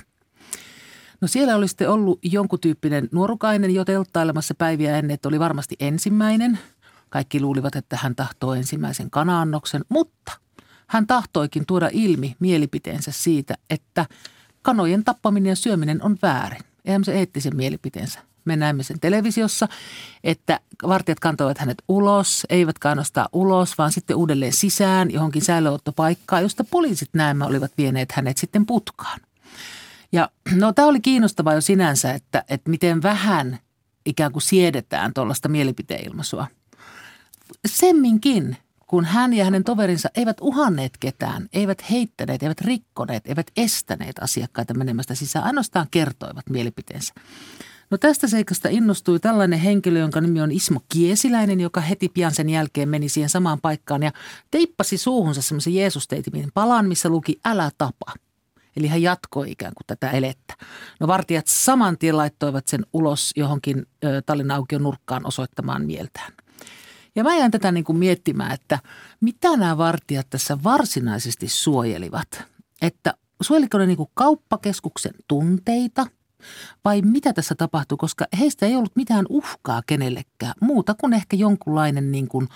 No 1.20 1.28
siellä 1.28 1.56
oli 1.56 1.68
sitten 1.68 1.90
ollut 1.90 2.18
jonkun 2.22 2.60
tyyppinen 2.60 3.08
nuorukainen 3.12 3.74
jo 3.74 3.84
telttailemassa 3.84 4.54
päiviä 4.54 4.98
ennen, 4.98 5.14
että 5.14 5.28
oli 5.28 5.40
varmasti 5.40 5.76
ensimmäinen. 5.80 6.58
Kaikki 7.10 7.40
luulivat, 7.40 7.76
että 7.76 7.98
hän 8.02 8.14
tahtoo 8.14 8.54
ensimmäisen 8.54 9.10
kanaannoksen, 9.10 9.84
mutta 9.88 10.32
hän 10.86 11.06
tahtoikin 11.06 11.66
tuoda 11.66 11.90
ilmi 11.92 12.36
mielipiteensä 12.40 13.12
siitä, 13.12 13.54
että 13.70 14.06
kanojen 14.62 15.04
tappaminen 15.04 15.50
ja 15.50 15.56
syöminen 15.56 16.02
on 16.02 16.18
väärin. 16.22 16.62
Eihän 16.84 17.04
se 17.04 17.12
eettisen 17.12 17.56
mielipiteensä. 17.56 18.20
Me 18.44 18.56
näemme 18.56 18.82
sen 18.82 19.00
televisiossa, 19.00 19.68
että 20.24 20.60
vartijat 20.88 21.20
kantoivat 21.20 21.58
hänet 21.58 21.82
ulos, 21.88 22.46
eivät 22.50 22.76
ainoastaan 22.84 23.28
ulos, 23.32 23.78
vaan 23.78 23.92
sitten 23.92 24.16
uudelleen 24.16 24.52
sisään 24.52 25.10
johonkin 25.10 25.42
säilöottopaikkaan, 25.42 26.42
josta 26.42 26.64
poliisit 26.64 27.08
näemme 27.12 27.44
olivat 27.44 27.72
vieneet 27.78 28.12
hänet 28.12 28.38
sitten 28.38 28.66
putkaan. 28.66 29.20
Ja 30.12 30.30
no 30.54 30.72
tämä 30.72 30.88
oli 30.88 31.00
kiinnostavaa 31.00 31.54
jo 31.54 31.60
sinänsä, 31.60 32.12
että, 32.12 32.44
että 32.48 32.70
miten 32.70 33.02
vähän 33.02 33.58
ikään 34.06 34.32
kuin 34.32 34.42
siedetään 34.42 35.14
tuollaista 35.14 35.48
mielipiteenilmaisua. 35.48 36.46
Semminkin, 37.66 38.56
kun 38.92 39.04
hän 39.04 39.32
ja 39.32 39.44
hänen 39.44 39.64
toverinsa 39.64 40.08
eivät 40.16 40.36
uhanneet 40.40 40.92
ketään, 41.00 41.48
eivät 41.52 41.90
heittäneet, 41.90 42.42
eivät 42.42 42.60
rikkoneet, 42.60 43.26
eivät 43.26 43.46
estäneet 43.56 44.18
asiakkaita 44.20 44.74
menemästä 44.74 45.14
sisään, 45.14 45.44
ainoastaan 45.44 45.86
kertoivat 45.90 46.50
mielipiteensä. 46.50 47.14
No 47.90 47.98
tästä 47.98 48.28
seikasta 48.28 48.68
innostui 48.68 49.20
tällainen 49.20 49.58
henkilö, 49.58 49.98
jonka 49.98 50.20
nimi 50.20 50.40
on 50.40 50.52
Ismo 50.52 50.80
Kiesiläinen, 50.88 51.60
joka 51.60 51.80
heti 51.80 52.08
pian 52.08 52.34
sen 52.34 52.50
jälkeen 52.50 52.88
meni 52.88 53.08
siihen 53.08 53.28
samaan 53.28 53.60
paikkaan 53.60 54.02
ja 54.02 54.12
teippasi 54.50 54.98
suuhunsa 54.98 55.42
semmoisen 55.42 55.74
Jeesusteitimin 55.74 56.50
palan, 56.54 56.88
missä 56.88 57.08
luki 57.08 57.40
älä 57.44 57.70
tapa. 57.78 58.14
Eli 58.76 58.86
hän 58.86 59.02
jatkoi 59.02 59.50
ikään 59.50 59.72
kuin 59.74 59.86
tätä 59.86 60.10
elettä. 60.10 60.54
No 61.00 61.06
vartijat 61.06 61.46
saman 61.46 61.98
tien 61.98 62.16
laittoivat 62.16 62.68
sen 62.68 62.86
ulos 62.92 63.32
johonkin 63.36 63.86
ö, 64.04 64.22
Tallinnan 64.26 64.56
aukion 64.56 64.82
nurkkaan 64.82 65.26
osoittamaan 65.26 65.86
mieltään. 65.86 66.32
Ja 67.16 67.24
mä 67.24 67.36
jäin 67.36 67.50
tätä 67.50 67.72
niin 67.72 67.84
kuin 67.84 67.98
miettimään, 67.98 68.52
että 68.52 68.78
mitä 69.20 69.56
nämä 69.56 69.78
vartijat 69.78 70.26
tässä 70.30 70.58
varsinaisesti 70.64 71.48
suojelivat. 71.48 72.44
Että 72.82 73.14
suojeliko 73.40 73.78
ne 73.78 73.86
niin 73.86 73.96
kuin 73.96 74.10
kauppakeskuksen 74.14 75.14
tunteita 75.28 76.06
vai 76.84 77.02
mitä 77.02 77.32
tässä 77.32 77.54
tapahtui, 77.54 77.98
koska 77.98 78.26
heistä 78.38 78.66
ei 78.66 78.76
ollut 78.76 78.96
mitään 78.96 79.26
uhkaa 79.28 79.82
kenellekään 79.86 80.54
muuta 80.60 80.94
kuin 80.94 81.12
ehkä 81.12 81.36
jonkunlainen 81.36 82.12
niin 82.12 82.28
kuin 82.28 82.48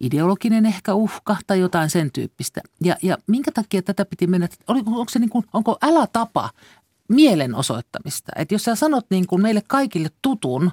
ideologinen 0.00 0.66
ehkä 0.66 0.94
uhka 0.94 1.36
tai 1.46 1.60
jotain 1.60 1.90
sen 1.90 2.12
tyyppistä. 2.12 2.60
Ja, 2.84 2.96
ja 3.02 3.18
minkä 3.26 3.52
takia 3.52 3.82
tätä 3.82 4.04
piti 4.04 4.26
mennä, 4.26 4.48
oli, 4.68 4.82
onko, 4.86 5.06
se 5.08 5.18
niin 5.18 5.30
kuin, 5.30 5.44
onko 5.52 5.78
älä 5.82 6.06
tapa 6.06 6.50
mielenosoittamista? 7.08 8.32
Että 8.36 8.54
jos 8.54 8.64
sä 8.64 8.74
sanot 8.74 9.06
niin 9.10 9.26
kuin 9.26 9.42
meille 9.42 9.62
kaikille 9.66 10.08
tutun 10.22 10.70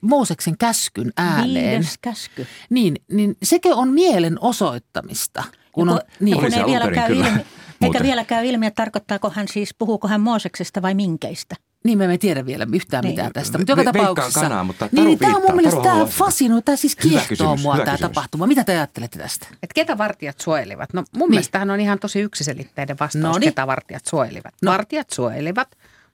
Mooseksen 0.00 0.58
käskyn 0.58 1.12
ääneen, 1.16 1.80
Viides 1.80 1.98
käsky. 2.02 2.46
niin, 2.70 2.96
niin 3.12 3.36
sekö 3.42 3.68
on 3.74 3.88
mielen 3.88 4.38
osoittamista? 4.40 5.44
Kun 5.72 5.88
Ja 5.88 5.94
on, 5.94 6.00
kun- 6.00 6.10
niin, 6.20 6.38
kun 6.40 6.54
ei 6.54 6.64
vielä 6.66 6.90
käy 6.90 7.08
kyllä, 7.08 7.26
ilmi, 7.28 7.40
eikä 7.82 8.02
vielä 8.08 8.24
käy 8.24 8.46
ilmi, 8.46 8.66
että 8.66 8.82
tarkoittaako 8.82 9.30
hän 9.34 9.48
siis, 9.48 9.74
puhuuko 9.78 10.08
hän 10.08 10.20
Mooseksesta 10.20 10.82
vai 10.82 10.94
minkeistä. 10.94 11.56
niin 11.84 11.98
me 11.98 12.04
emme 12.04 12.18
tiedä 12.18 12.46
vielä 12.46 12.66
yhtään 12.74 13.04
Niin. 13.04 13.12
mitään 13.12 13.32
tästä. 13.32 13.58
Mutta 13.58 13.72
joka 13.72 13.82
Ve- 13.82 13.84
tapauksessa. 13.84 14.40
kanaa, 14.40 14.64
mutta 14.64 14.88
niin, 14.92 15.04
Taru 15.04 15.16
tämä 15.16 15.36
on 15.36 15.42
mun 15.42 15.56
mielestä, 15.56 15.80
tämä 15.82 16.04
fasinoi, 16.06 16.62
tämä 16.62 16.76
siis 16.76 16.96
kiehtoo 16.96 17.28
kysymys, 17.28 17.62
mua 17.62 17.72
tämä 17.72 17.84
kysymys. 17.84 18.00
tapahtuma. 18.00 18.46
Mitä 18.46 18.64
te 18.64 18.72
ajattelette 18.72 19.18
tästä? 19.18 19.46
Että 19.52 19.74
ketä 19.74 19.98
vartijat 19.98 20.40
suojelivat? 20.40 20.92
No 20.92 21.04
mun 21.12 21.20
Niin. 21.20 21.30
mielestä 21.30 21.60
on 21.72 21.80
ihan 21.80 21.98
tosi 21.98 22.20
yksiselitteinen 22.20 22.96
vastaus, 23.00 23.22
Noniin. 23.22 23.40
ketä 23.52 23.66
vartijat 23.66 24.06
suojelivat. 24.06 24.54
No. 24.62 24.72
Vartijat 24.72 25.10
suojelivat 25.10 25.68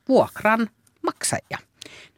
vuokran 0.09 0.71
maksajia. 1.03 1.59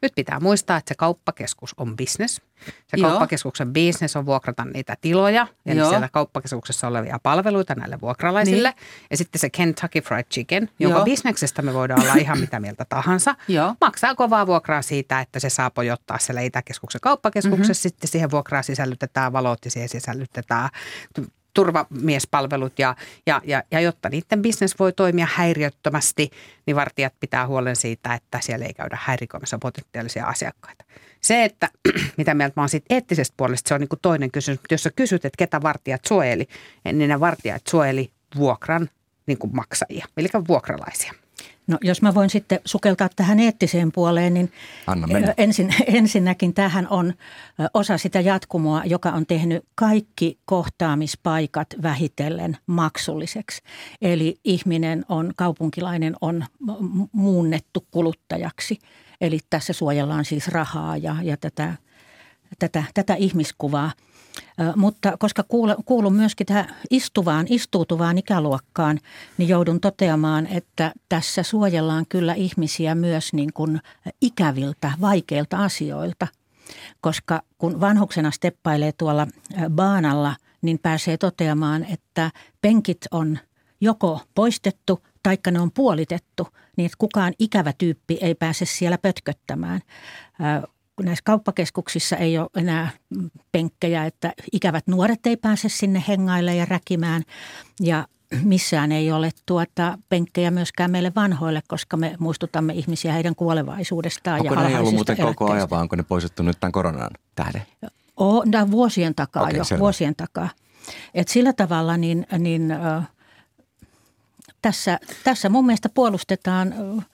Nyt 0.01 0.11
pitää 0.15 0.39
muistaa, 0.39 0.77
että 0.77 0.89
se 0.89 0.95
kauppakeskus 0.95 1.73
on 1.77 1.97
business. 1.97 2.41
Se 2.65 2.97
Joo. 2.97 3.09
kauppakeskuksen 3.09 3.73
business 3.73 4.15
on 4.15 4.25
vuokrata 4.25 4.65
niitä 4.65 4.97
tiloja, 5.01 5.47
eli 5.65 5.79
Joo. 5.79 5.89
siellä 5.89 6.09
kauppakeskuksessa 6.11 6.87
olevia 6.87 7.19
palveluita 7.23 7.75
näille 7.75 8.01
vuokralaisille. 8.01 8.69
Niin. 8.69 9.07
Ja 9.11 9.17
sitten 9.17 9.39
se 9.39 9.49
Kentucky 9.49 10.01
Fried 10.01 10.23
Chicken, 10.23 10.69
jonka 10.79 10.97
Joo. 10.97 11.05
bisneksestä 11.05 11.61
me 11.61 11.73
voidaan 11.73 12.01
olla 12.01 12.13
ihan 12.13 12.39
mitä 12.39 12.59
mieltä 12.59 12.85
tahansa. 12.85 13.35
Joo. 13.47 13.75
Maksaa 13.81 14.15
kovaa 14.15 14.47
vuokraa 14.47 14.81
siitä, 14.81 15.19
että 15.19 15.39
se 15.39 15.49
saa 15.49 15.69
pojottaa 15.69 16.17
siellä 16.17 16.41
Itäkeskuksen 16.41 17.01
kauppakeskuksessa. 17.01 17.71
Mm-hmm. 17.71 17.73
Sitten 17.73 18.07
siihen 18.07 18.31
vuokraa 18.31 18.61
sisällytetään 18.61 19.33
valot 19.33 19.65
ja 19.65 19.71
siihen 19.71 19.89
sisällytetään 19.89 20.69
turvamiespalvelut 21.59 22.79
ja, 22.79 22.95
ja, 23.25 23.41
ja, 23.43 23.63
ja 23.71 23.79
jotta 23.79 24.09
niiden 24.09 24.41
bisnes 24.41 24.79
voi 24.79 24.93
toimia 24.93 25.27
häiriöttömästi, 25.33 26.29
niin 26.65 26.75
vartijat 26.75 27.13
pitää 27.19 27.47
huolen 27.47 27.75
siitä, 27.75 28.13
että 28.13 28.39
siellä 28.41 28.65
ei 28.65 28.73
käydä 28.73 28.97
häirikoimassa 29.01 29.57
potentiaalisia 29.57 30.25
asiakkaita. 30.25 30.85
Se, 31.21 31.43
että 31.43 31.69
mitä 32.17 32.33
mieltä 32.33 32.53
mä 32.55 32.61
oon 32.61 32.69
siitä 32.69 32.85
eettisestä 32.89 33.33
puolesta, 33.37 33.67
se 33.67 33.73
on 33.73 33.79
niin 33.79 33.89
kuin 33.89 33.99
toinen 34.01 34.31
kysymys. 34.31 34.59
Mutta 34.59 34.73
jos 34.73 34.83
sä 34.83 34.91
kysyt, 34.95 35.25
että 35.25 35.37
ketä 35.37 35.61
vartijat 35.61 36.01
suojeli, 36.07 36.47
niin 36.85 37.09
ne 37.09 37.19
vartijat 37.19 37.61
suojeli 37.69 38.11
vuokran 38.35 38.89
niin 39.25 39.37
kuin 39.37 39.55
maksajia, 39.55 40.05
eli 40.17 40.27
vuokralaisia. 40.47 41.13
No 41.69 41.77
jos 41.81 42.01
mä 42.01 42.13
voin 42.13 42.29
sitten 42.29 42.59
sukeltaa 42.65 43.09
tähän 43.15 43.39
eettiseen 43.39 43.91
puoleen, 43.91 44.33
niin 44.33 44.51
Anna 44.87 45.07
mennä. 45.07 45.33
ensin, 45.37 45.75
ensinnäkin 45.87 46.53
tähän 46.53 46.87
on 46.89 47.13
osa 47.73 47.97
sitä 47.97 48.19
jatkumoa, 48.19 48.81
joka 48.85 49.09
on 49.11 49.25
tehnyt 49.25 49.65
kaikki 49.75 50.39
kohtaamispaikat 50.45 51.67
vähitellen 51.83 52.57
maksulliseksi. 52.65 53.61
Eli 54.01 54.39
ihminen 54.43 55.05
on, 55.09 55.33
kaupunkilainen 55.35 56.15
on 56.21 56.45
muunnettu 57.11 57.85
kuluttajaksi. 57.91 58.79
Eli 59.21 59.39
tässä 59.49 59.73
suojellaan 59.73 60.25
siis 60.25 60.47
rahaa 60.47 60.97
ja, 60.97 61.15
ja 61.21 61.37
tätä, 61.37 61.73
tätä, 62.59 62.83
tätä 62.93 63.13
ihmiskuvaa– 63.15 63.91
mutta 64.75 65.17
koska 65.19 65.43
kuulun 65.85 66.13
myöskin 66.13 66.47
tähän 66.47 66.75
istuvaan, 66.89 67.45
istuutuvaan 67.49 68.17
ikäluokkaan, 68.17 68.99
niin 69.37 69.49
joudun 69.49 69.79
toteamaan, 69.79 70.47
että 70.47 70.93
tässä 71.09 71.43
suojellaan 71.43 72.05
kyllä 72.09 72.33
ihmisiä 72.33 72.95
myös 72.95 73.33
niin 73.33 73.53
kuin 73.53 73.81
ikäviltä, 74.21 74.91
vaikeilta 75.01 75.57
asioilta. 75.63 76.27
Koska 77.01 77.41
kun 77.57 77.81
vanhuksena 77.81 78.31
steppailee 78.31 78.91
tuolla 78.91 79.27
baanalla, 79.69 80.35
niin 80.61 80.79
pääsee 80.79 81.17
toteamaan, 81.17 81.85
että 81.85 82.31
penkit 82.61 83.01
on 83.11 83.39
joko 83.81 84.21
poistettu 84.35 85.03
taikka 85.23 85.51
ne 85.51 85.59
on 85.59 85.71
puolitettu, 85.71 86.47
niin 86.77 86.85
että 86.85 86.95
kukaan 86.97 87.33
ikävä 87.39 87.73
tyyppi 87.77 88.17
ei 88.21 88.35
pääse 88.35 88.65
siellä 88.65 88.97
pötköttämään 88.97 89.81
näissä 91.03 91.23
kauppakeskuksissa 91.25 92.15
ei 92.15 92.37
ole 92.37 92.49
enää 92.55 92.89
penkkejä, 93.51 94.05
että 94.05 94.33
ikävät 94.51 94.87
nuoret 94.87 95.27
ei 95.27 95.37
pääse 95.37 95.69
sinne 95.69 96.03
hengaille 96.07 96.55
ja 96.55 96.65
räkimään 96.65 97.23
ja 97.79 98.07
missään 98.43 98.91
ei 98.91 99.11
ole 99.11 99.29
tuota 99.45 99.97
penkkejä 100.09 100.51
myöskään 100.51 100.91
meille 100.91 101.11
vanhoille, 101.15 101.61
koska 101.67 101.97
me 101.97 102.15
muistutamme 102.19 102.73
ihmisiä 102.73 103.13
heidän 103.13 103.35
kuolevaisuudestaan 103.35 104.39
onko 104.39 104.53
ja 104.53 104.69
ne 104.69 104.79
ollut 104.79 104.93
muuten 104.93 105.17
koko 105.17 105.51
ajan 105.51 105.69
vai 105.69 105.81
onko 105.81 105.95
ne 105.95 106.03
poistettu 106.03 106.43
nyt 106.43 106.59
tämän 106.59 106.71
koronan 106.71 107.09
tähden? 107.35 107.61
Oh, 108.17 108.43
vuosien 108.71 109.15
takaa 109.15 109.43
okay, 109.43 109.55
jo, 109.57 109.63
selvä. 109.63 109.79
vuosien 109.79 110.15
takaa. 110.15 110.49
Et 111.13 111.27
sillä 111.27 111.53
tavalla 111.53 111.97
niin, 111.97 112.27
niin 112.39 112.71
äh, 112.71 113.07
tässä, 114.61 114.99
tässä 115.23 115.49
mun 115.49 115.65
mielestä 115.65 115.89
puolustetaan 115.89 116.73
äh, 116.73 117.05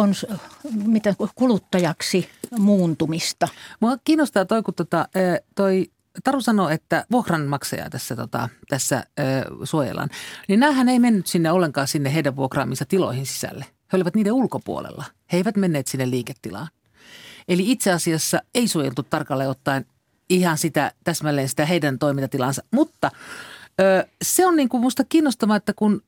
kons- 0.00 0.38
mitä, 0.72 1.14
kuluttajaksi 1.34 2.28
muuntumista. 2.58 3.48
Mua 3.80 3.96
kiinnostaa 4.04 4.44
toi, 4.44 4.62
kun 4.62 4.74
tota, 4.74 5.08
toi 5.54 5.90
Taru 6.24 6.40
sanoi, 6.40 6.74
että 6.74 7.04
vuokranmaksaja 7.10 7.90
tässä, 7.90 8.16
tota, 8.16 8.48
tässä 8.68 9.04
ö, 9.20 9.22
suojellaan. 9.64 10.08
Niin 10.48 10.60
näähän 10.60 10.88
ei 10.88 10.98
mennyt 10.98 11.26
sinne 11.26 11.52
ollenkaan 11.52 11.88
sinne 11.88 12.14
heidän 12.14 12.36
vuokraamissa 12.36 12.84
tiloihin 12.84 13.26
sisälle. 13.26 13.64
He 13.92 13.96
olivat 13.96 14.14
niiden 14.14 14.32
ulkopuolella. 14.32 15.04
He 15.32 15.36
eivät 15.36 15.56
menneet 15.56 15.86
sinne 15.86 16.10
liiketilaan. 16.10 16.68
Eli 17.48 17.70
itse 17.70 17.92
asiassa 17.92 18.42
ei 18.54 18.68
suojeltu 18.68 19.02
tarkalleen 19.02 19.50
ottaen 19.50 19.86
ihan 20.30 20.58
sitä 20.58 20.92
täsmälleen 21.04 21.48
sitä 21.48 21.66
heidän 21.66 21.98
toimintatilansa. 21.98 22.62
Mutta 22.70 23.10
se 24.22 24.46
on 24.46 24.56
niin 24.56 24.68
kuin 24.68 24.80
musta 24.80 25.04
kiinnostavaa, 25.04 25.56
että 25.56 25.72
kun 25.72 26.02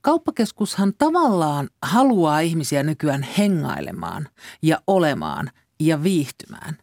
kauppakeskushan 0.00 0.92
tavallaan 0.98 1.68
haluaa 1.82 2.40
ihmisiä 2.40 2.82
nykyään 2.82 3.22
hengailemaan 3.38 4.28
ja 4.62 4.82
olemaan 4.86 5.50
ja 5.80 6.02
viihtymään, 6.02 6.78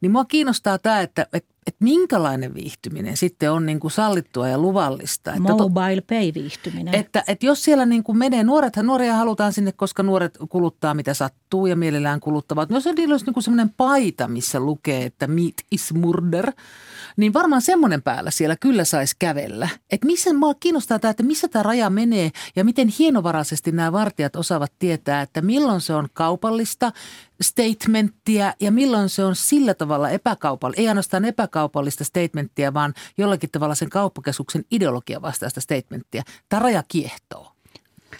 niin 0.00 0.12
mua 0.12 0.24
kiinnostaa 0.24 0.78
tämä, 0.78 1.00
että, 1.00 1.26
että, 1.32 1.53
että 1.66 1.84
minkälainen 1.84 2.54
viihtyminen 2.54 3.16
sitten 3.16 3.52
on 3.52 3.66
niin 3.66 3.80
kuin 3.80 3.90
sallittua 3.90 4.48
ja 4.48 4.58
luvallista. 4.58 5.30
Että 5.30 5.52
Mobile 5.52 6.00
pay-viihtyminen. 6.00 6.94
Että, 6.94 7.24
että 7.28 7.46
jos 7.46 7.64
siellä 7.64 7.86
niin 7.86 8.04
kuin 8.04 8.18
menee, 8.18 8.44
nuoret, 8.44 8.76
nuoria 8.76 9.14
halutaan 9.14 9.52
sinne, 9.52 9.72
koska 9.72 10.02
nuoret 10.02 10.38
kuluttaa 10.48 10.94
mitä 10.94 11.14
sattuu 11.14 11.66
ja 11.66 11.76
mielellään 11.76 12.20
kuluttavat. 12.20 12.70
Jos 12.70 12.84
niillä 12.84 13.12
olisi 13.12 13.26
niin 13.26 13.34
kuin 13.34 13.44
sellainen 13.44 13.74
paita, 13.76 14.28
missä 14.28 14.60
lukee, 14.60 15.04
että 15.04 15.26
meat 15.26 15.54
is 15.70 15.92
murder– 15.92 16.52
niin 17.16 17.32
varmaan 17.32 17.62
semmoinen 17.62 18.02
päällä 18.02 18.30
siellä 18.30 18.56
kyllä 18.56 18.84
saisi 18.84 19.16
kävellä. 19.18 19.68
Että 19.90 20.06
missä, 20.06 20.32
mua 20.32 20.54
kiinnostaa 20.54 20.98
tämä, 20.98 21.10
että 21.10 21.22
missä 21.22 21.48
tämä 21.48 21.62
raja 21.62 21.90
menee 21.90 22.30
ja 22.56 22.64
miten 22.64 22.88
hienovaraisesti 22.98 23.72
nämä 23.72 23.92
vartijat 23.92 24.36
osaavat 24.36 24.72
tietää, 24.78 25.22
että 25.22 25.42
milloin 25.42 25.80
se 25.80 25.94
on 25.94 26.08
kaupallista 26.12 26.92
statementtia 27.42 28.54
ja 28.60 28.72
milloin 28.72 29.08
se 29.08 29.24
on 29.24 29.36
sillä 29.36 29.74
tavalla 29.74 30.10
epäkaupallista, 30.10 30.80
ei 30.80 30.88
ainoastaan 30.88 31.24
epäkaupallista 31.24 32.04
statementtia, 32.04 32.74
vaan 32.74 32.94
jollakin 33.18 33.50
tavalla 33.50 33.74
sen 33.74 33.90
kauppakeskuksen 33.90 34.64
ideologia 34.70 35.22
vastaista 35.22 35.60
statementtia. 35.60 36.22
Tämä 36.48 36.62
raja 36.62 36.82
kiehtoo. 36.88 37.54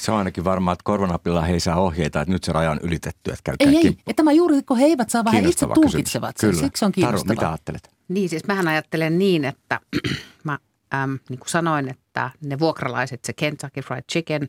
Se 0.00 0.12
on 0.12 0.18
ainakin 0.18 0.44
varmaa, 0.44 0.72
että 0.72 0.84
korvanapilla 0.84 1.42
he 1.42 1.52
ei 1.52 1.60
saa 1.60 1.80
ohjeita, 1.80 2.20
että 2.20 2.32
nyt 2.32 2.44
se 2.44 2.52
raja 2.52 2.70
on 2.70 2.80
ylitetty, 2.82 3.30
että 3.30 3.42
käykää 3.44 3.68
Ei, 3.68 3.76
ei. 3.76 3.88
Että 3.88 4.12
tämä 4.16 4.32
juuri, 4.32 4.62
kun 4.62 4.78
he 4.78 4.84
eivät 4.84 5.10
saa, 5.10 5.24
vaan 5.24 5.36
he 5.36 5.48
itse 5.48 5.66
tulkitsevat 5.74 6.36
sen. 6.36 6.56
Siksi 6.56 6.84
on 6.84 6.92
kiinnostavaa. 6.92 7.24
Taru, 7.24 7.34
mitä 7.34 7.48
ajattelet? 7.48 7.90
Niin, 8.08 8.28
siis 8.28 8.44
mähän 8.46 8.68
ajattelen 8.68 9.18
niin, 9.18 9.44
että 9.44 9.80
mä 10.44 10.58
äm, 10.94 11.18
niin 11.28 11.38
kuin 11.38 11.48
sanoin, 11.48 11.88
että 11.88 12.03
ne 12.44 12.58
vuokralaiset, 12.58 13.24
se 13.24 13.32
Kentucky 13.32 13.80
Fried 13.80 14.04
Chicken 14.12 14.48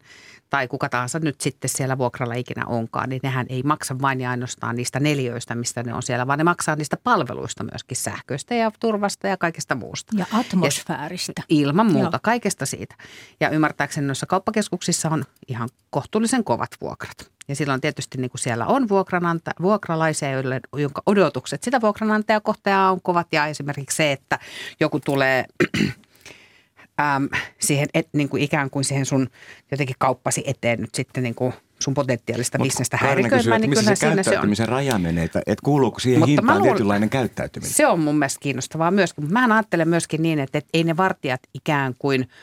tai 0.50 0.68
kuka 0.68 0.90
tahansa 0.90 1.20
nyt 1.20 1.42
sitten 1.42 1.70
siellä 1.70 1.98
vuokralla 1.98 2.34
ikinä 2.34 2.66
onkaan, 2.66 3.10
niin 3.10 3.20
nehän 3.24 3.46
ei 3.50 3.64
maksa 3.64 3.96
vain 4.02 4.22
ja 4.22 4.30
ainoastaan 4.30 4.76
niistä 4.76 5.00
neljöistä, 5.00 5.56
mistä 5.56 5.84
ne 5.84 5.94
on 5.94 6.04
siellä, 6.04 6.28
vaan 6.28 6.38
ne 6.38 6.44
maksaa 6.44 6.76
niistä 6.76 6.98
palveluista 6.98 7.64
myöskin 7.64 7.98
sähköistä 7.98 8.56
ja 8.56 8.72
turvasta 8.80 9.28
ja 9.28 9.38
kaikesta 9.38 9.76
muusta. 9.76 10.16
Ja 10.18 10.26
atmosfääristä. 10.32 11.34
Ja 11.38 11.44
ilman 11.50 11.92
muuta, 11.92 12.16
Joo. 12.16 12.20
kaikesta 12.24 12.66
siitä. 12.66 12.96
Ja 13.40 13.50
ymmärtääkseni 13.50 14.08
noissa 14.08 14.26
kauppakeskuksissa 14.26 15.10
on 15.10 15.24
ihan 15.48 15.70
kohtuullisen 15.90 16.44
kovat 16.44 16.70
vuokrat. 16.82 17.32
Ja 17.48 17.56
silloin 17.56 17.82
tietysti 17.82 18.18
niin 18.18 18.32
kuin 18.32 18.42
siellä 18.42 18.66
on 18.66 18.90
vuokrananta, 18.90 19.52
vuokralaisia, 19.62 20.32
joille, 20.32 20.60
jonka 20.78 21.02
odotukset 21.06 21.64
sitä 21.64 21.82
vuokranantajakohtajaa 21.82 22.92
on 22.92 23.02
kovat. 23.02 23.28
Ja 23.32 23.48
esimerkiksi 23.48 23.98
se, 23.98 24.12
että 24.12 24.40
joku 24.80 25.00
tulee 25.00 25.46
äm, 27.00 27.30
siihen, 27.60 27.88
et, 27.94 28.08
niin 28.14 28.30
kuin 28.30 28.44
ikään 28.44 28.70
kuin 28.70 28.84
siihen 28.84 29.06
sun 29.06 29.30
jotenkin 29.72 29.96
kauppasi 30.00 30.44
eteen 30.48 30.82
nyt 30.82 30.96
sitten 30.96 31.24
niin 31.24 31.36
kuin 31.36 31.54
sun 31.80 31.94
potentiaalista 31.94 32.58
Mut 32.58 32.68
bisnestä 32.68 32.98
häiriköimään. 32.98 33.62
Niin 33.62 33.70
missä 33.70 33.96
se 33.96 34.06
käyttäytymisen 34.06 34.56
se 34.56 34.62
on. 34.64 34.70
raja 34.70 34.98
menee, 35.00 35.24
että, 35.24 35.40
että 35.40 35.64
kuuluuko 35.64 36.00
siihen 36.00 36.20
Mutta 36.20 36.30
hintaan 36.30 36.58
luulen, 36.58 36.74
tietynlainen 36.74 37.10
käyttäytyminen? 37.10 37.74
Se 37.74 37.88
on 37.88 38.00
mun 38.00 38.16
mielestä 38.16 38.40
kiinnostavaa 38.40 38.92
myöskin. 38.92 39.24
Mutta 39.24 39.48
mä 39.48 39.56
ajattelen 39.56 39.88
myöskin 39.88 40.22
niin, 40.22 40.40
että, 40.40 40.58
että 40.58 40.70
ei 40.74 40.84
ne 40.84 40.98
vartijat 40.98 41.42
ikään 41.54 41.94
kuin– 42.00 42.28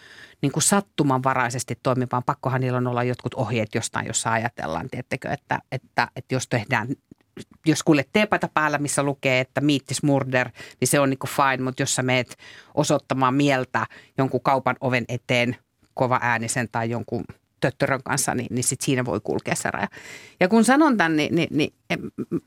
niin 0.42 0.52
kuin 0.52 0.62
sattumanvaraisesti 0.62 1.78
toimi, 1.82 2.06
vaan 2.12 2.24
pakkohan 2.24 2.60
niillä 2.60 2.78
on 2.78 2.86
olla 2.86 3.02
jotkut 3.02 3.34
ohjeet 3.34 3.74
jostain, 3.74 4.06
jossa 4.06 4.32
ajatellaan, 4.32 4.90
tiettekö, 4.90 5.30
että, 5.30 5.58
että, 5.72 6.08
että 6.16 6.34
jos 6.34 6.48
tehdään 6.48 6.88
jos 7.66 7.82
kuulet 7.82 8.08
teepaita 8.12 8.48
päällä, 8.54 8.78
missä 8.78 9.02
lukee, 9.02 9.40
että 9.40 9.60
miittis 9.60 10.02
murder, 10.02 10.50
niin 10.80 10.88
se 10.88 11.00
on 11.00 11.10
niin 11.10 11.18
kuin 11.18 11.30
fine, 11.30 11.64
mutta 11.64 11.82
jos 11.82 11.94
sä 11.94 12.02
meet 12.02 12.36
osoittamaan 12.74 13.34
mieltä 13.34 13.86
jonkun 14.18 14.40
kaupan 14.40 14.76
oven 14.80 15.04
eteen 15.08 15.56
kova 15.94 16.18
äänisen 16.22 16.68
tai 16.72 16.90
jonkun 16.90 17.24
töttörön 17.62 18.02
kanssa, 18.02 18.34
niin, 18.34 18.46
niin 18.50 18.64
sit 18.64 18.80
siinä 18.80 19.04
voi 19.04 19.20
kulkea 19.24 19.54
se 19.54 19.70
raja. 19.70 19.88
Ja 20.40 20.48
kun 20.48 20.64
sanon 20.64 20.96
tämän, 20.96 21.16
niin, 21.16 21.34
niin, 21.34 21.48
niin 21.50 21.74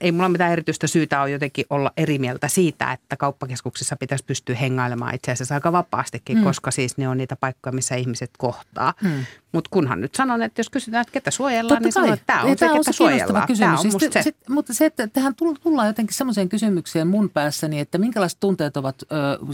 ei 0.02 0.12
mulla 0.12 0.30
mitään 0.30 0.52
erityistä 0.52 0.88
syytä 0.88 1.22
ole 1.22 1.32
jotenkin 1.32 1.66
olla 1.70 1.92
eri 1.98 2.20
mieltä 2.20 2.48
siitä, 2.48 2.92
että 2.92 3.18
kauppakeskuksissa 3.18 3.96
pitäisi 3.96 4.24
pystyä 4.26 4.56
hengailemaan 4.56 5.16
itse 5.16 5.32
asiassa 5.32 5.56
aika 5.56 5.72
vapaastikin, 5.72 6.38
mm. 6.38 6.44
koska 6.44 6.72
siis 6.72 6.98
ne 6.98 7.08
on 7.08 7.18
niitä 7.18 7.36
paikkoja, 7.36 7.74
missä 7.74 7.96
ihmiset 7.96 8.32
kohtaa. 8.38 8.94
Mm. 9.04 9.26
Mutta 9.56 9.70
kunhan 9.70 10.02
nyt 10.02 10.16
sanon, 10.16 10.42
että 10.42 10.60
jos 10.60 10.70
kysytään, 10.70 11.02
että 11.02 11.12
ketä 11.12 11.32
suojellaan, 11.32 11.68
Totta 11.70 11.84
niin 11.84 11.94
sanon, 11.94 12.14
että 12.14 12.26
tämä 12.26 12.42
on 12.42 12.56
tämä 12.58 12.72
se, 12.74 12.78
ketä 12.78 12.92
suojellaan. 12.92 13.48
Kysymys. 13.48 13.60
Tämä 13.60 13.94
on 13.94 14.02
siis 14.02 14.14
se. 14.14 14.22
Sit, 14.22 14.38
mutta 14.50 14.74
se, 14.74 14.86
että 14.86 15.08
tähän 15.08 15.36
tullaan 15.36 15.88
jotenkin 15.88 16.16
semmoiseen 16.16 16.50
kysymykseen 16.50 17.08
mun 17.08 17.30
päässäni, 17.30 17.80
että 17.80 17.98
minkälaiset 17.98 18.40
tunteet 18.40 18.78
ovat 18.78 18.96
ö, 19.02 19.06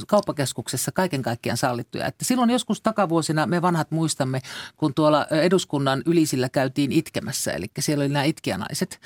kauppakeskuksessa 0.07 0.91
kaiken 0.91 1.21
kaikkiaan 1.21 1.57
sallittuja. 1.57 2.05
Että 2.05 2.25
silloin 2.25 2.49
joskus 2.49 2.81
takavuosina 2.81 3.45
me 3.45 3.61
vanhat 3.61 3.91
muistamme, 3.91 4.41
kun 4.77 4.93
tuolla 4.93 5.27
eduskunnan 5.31 6.03
ylisillä 6.05 6.49
käytiin 6.49 6.91
itkemässä, 6.91 7.51
eli 7.51 7.65
siellä 7.79 8.01
oli 8.01 8.09
nämä 8.09 8.23
itkijänaiset 8.23 8.99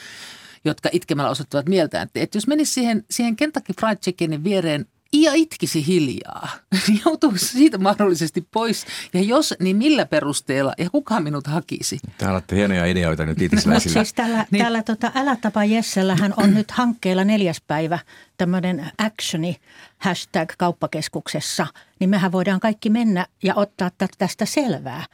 jotka 0.65 0.89
itkemällä 0.91 1.31
osoittavat 1.31 1.69
mieltä, 1.69 2.01
että, 2.01 2.19
että 2.19 2.37
jos 2.37 2.47
menisi 2.47 2.73
siihen, 2.73 3.05
siihen 3.11 3.35
Kentucky 3.35 3.73
Fried 3.79 3.97
Chickenin 3.97 4.43
viereen 4.43 4.85
ja 5.21 5.33
itkisi 5.33 5.87
hiljaa, 5.87 6.49
niin 6.87 7.01
joutuisi 7.05 7.45
siitä 7.45 7.77
mahdollisesti 7.77 8.47
pois. 8.53 8.85
Ja 9.13 9.21
jos, 9.21 9.53
niin 9.59 9.77
millä 9.77 10.05
perusteella 10.05 10.73
ja 10.77 10.89
kuka 10.89 11.19
minut 11.19 11.47
hakisi? 11.47 11.99
Täällä 12.17 12.35
olette 12.35 12.55
hienoja 12.55 12.85
ideoita 12.85 13.25
nyt 13.25 13.41
itisläisillä. 13.41 13.93
siis 13.93 14.13
täällä, 14.13 14.45
niin. 14.51 14.61
täällä 14.61 14.83
tota, 14.83 15.11
Älä 15.15 15.35
tapa 15.35 15.63
Jessellähän 15.63 16.33
on 16.37 16.53
nyt 16.55 16.71
hankkeella 16.71 17.23
neljäs 17.23 17.61
päivä 17.67 17.99
tämmöinen 18.37 18.91
actioni 18.97 19.57
hashtag 19.97 20.49
kauppakeskuksessa, 20.57 21.67
niin 21.99 22.09
mehän 22.09 22.31
voidaan 22.31 22.59
kaikki 22.59 22.89
mennä 22.89 23.25
ja 23.43 23.55
ottaa 23.55 23.91
tästä 24.17 24.45
selvää 24.45 25.05